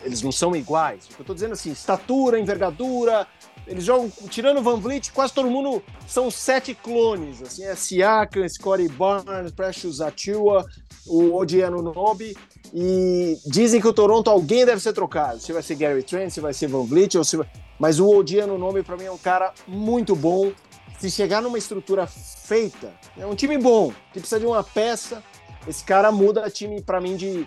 Eles 0.04 0.22
não 0.22 0.30
são 0.30 0.54
iguais. 0.54 1.08
Eu 1.10 1.22
estou 1.22 1.34
dizendo 1.34 1.54
assim: 1.54 1.72
estatura, 1.72 2.38
envergadura, 2.38 3.26
eles 3.66 3.82
jogam, 3.82 4.08
tirando 4.30 4.58
o 4.58 4.62
Van 4.62 4.78
Vliet, 4.78 5.10
quase 5.12 5.32
todo 5.32 5.50
mundo 5.50 5.82
são 6.06 6.30
sete 6.30 6.76
clones. 6.76 7.42
Assim, 7.42 7.64
é 7.64 7.74
Siakam, 7.74 8.48
Scottie 8.48 8.88
Barnes, 8.88 9.50
Precious 9.50 10.00
Atua, 10.00 10.64
o 11.04 11.36
Odiano 11.36 11.82
Nobi. 11.82 12.36
E 12.72 13.36
dizem 13.44 13.80
que 13.80 13.88
o 13.88 13.92
Toronto 13.92 14.30
alguém 14.30 14.64
deve 14.64 14.80
ser 14.80 14.92
trocado. 14.92 15.40
Se 15.40 15.52
vai 15.52 15.62
ser 15.64 15.74
Gary 15.74 16.04
Trent, 16.04 16.30
se 16.30 16.40
vai 16.40 16.54
ser 16.54 16.68
Van 16.68 16.84
Vliet, 16.84 17.18
ou 17.18 17.24
se 17.24 17.36
vai... 17.36 17.50
mas 17.76 17.98
o 17.98 18.08
Odiano 18.08 18.56
Nobi 18.56 18.84
para 18.84 18.96
mim 18.96 19.04
é 19.04 19.10
um 19.10 19.18
cara 19.18 19.52
muito 19.66 20.14
bom. 20.14 20.52
Se 21.00 21.10
chegar 21.10 21.42
numa 21.42 21.58
estrutura 21.58 22.06
feita, 22.06 22.92
é 23.16 23.26
um 23.26 23.34
time 23.34 23.58
bom, 23.58 23.92
que 24.12 24.20
precisa 24.20 24.38
de 24.38 24.46
uma 24.46 24.62
peça. 24.62 25.22
Esse 25.66 25.84
cara 25.84 26.10
muda 26.12 26.48
time 26.50 26.80
para 26.82 27.00
mim 27.00 27.16
de 27.16 27.46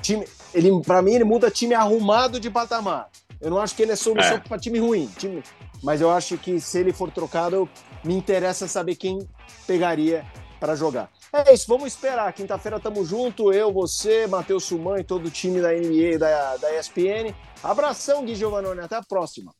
time, 0.00 0.26
ele 0.52 0.70
para 0.82 1.00
mim 1.00 1.14
ele 1.14 1.24
muda 1.24 1.50
time 1.50 1.74
arrumado 1.74 2.40
de 2.40 2.50
patamar. 2.50 3.08
Eu 3.40 3.50
não 3.50 3.58
acho 3.58 3.74
que 3.74 3.82
ele 3.82 3.92
é 3.92 3.96
solução 3.96 4.36
é. 4.36 4.38
para 4.40 4.58
time 4.58 4.78
ruim, 4.78 5.10
time, 5.18 5.42
mas 5.82 6.00
eu 6.00 6.10
acho 6.10 6.38
que 6.38 6.60
se 6.60 6.78
ele 6.78 6.92
for 6.92 7.10
trocado, 7.10 7.68
me 8.04 8.14
interessa 8.14 8.68
saber 8.68 8.94
quem 8.96 9.18
pegaria 9.66 10.24
para 10.60 10.76
jogar. 10.76 11.10
É 11.32 11.52
isso, 11.52 11.66
vamos 11.66 11.88
esperar. 11.88 12.32
Quinta-feira 12.32 12.78
tamo 12.78 13.04
junto, 13.04 13.52
eu, 13.52 13.72
você, 13.72 14.28
Matheus 14.28 14.64
Suman 14.64 15.00
e 15.00 15.04
todo 15.04 15.26
o 15.26 15.30
time 15.30 15.60
da 15.60 15.72
NBA 15.72 16.18
da, 16.18 16.56
da 16.56 16.78
ESPN. 16.78 17.34
Abração, 17.64 18.24
Gui 18.24 18.36
Giovannone, 18.36 18.80
até 18.80 18.96
a 18.96 19.02
próxima. 19.02 19.52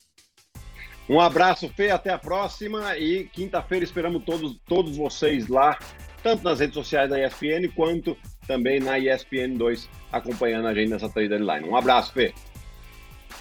Um 1.08 1.20
abraço, 1.20 1.68
Fê, 1.70 1.90
até 1.90 2.10
a 2.10 2.18
próxima. 2.18 2.96
E 2.96 3.24
quinta-feira 3.24 3.84
esperamos 3.84 4.22
todos, 4.24 4.60
todos 4.66 4.96
vocês 4.96 5.48
lá, 5.48 5.76
tanto 6.22 6.44
nas 6.44 6.60
redes 6.60 6.74
sociais 6.74 7.10
da 7.10 7.24
ESPN 7.24 7.68
quanto 7.74 8.16
também 8.46 8.80
na 8.80 8.98
ESPN 8.98 9.56
2, 9.56 9.88
acompanhando 10.10 10.68
a 10.68 10.74
gente 10.74 10.90
nessa 10.90 11.08
trade 11.08 11.28
deadline. 11.28 11.68
Um 11.68 11.76
abraço, 11.76 12.12
Fê. 12.12 12.34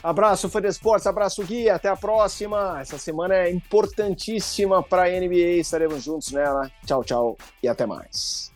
Abraço, 0.04 0.50
Fede 0.50 0.68
Esportes, 0.68 1.06
abraço, 1.06 1.44
Gui, 1.44 1.70
até 1.70 1.88
a 1.88 1.96
próxima. 1.96 2.80
Essa 2.82 2.98
semana 2.98 3.36
é 3.36 3.52
importantíssima 3.52 4.82
para 4.82 5.04
a 5.04 5.10
NBA, 5.10 5.60
estaremos 5.60 6.04
juntos 6.04 6.32
nela. 6.32 6.72
Tchau, 6.86 7.04
tchau 7.04 7.38
e 7.62 7.68
até 7.68 7.86
mais. 7.86 8.52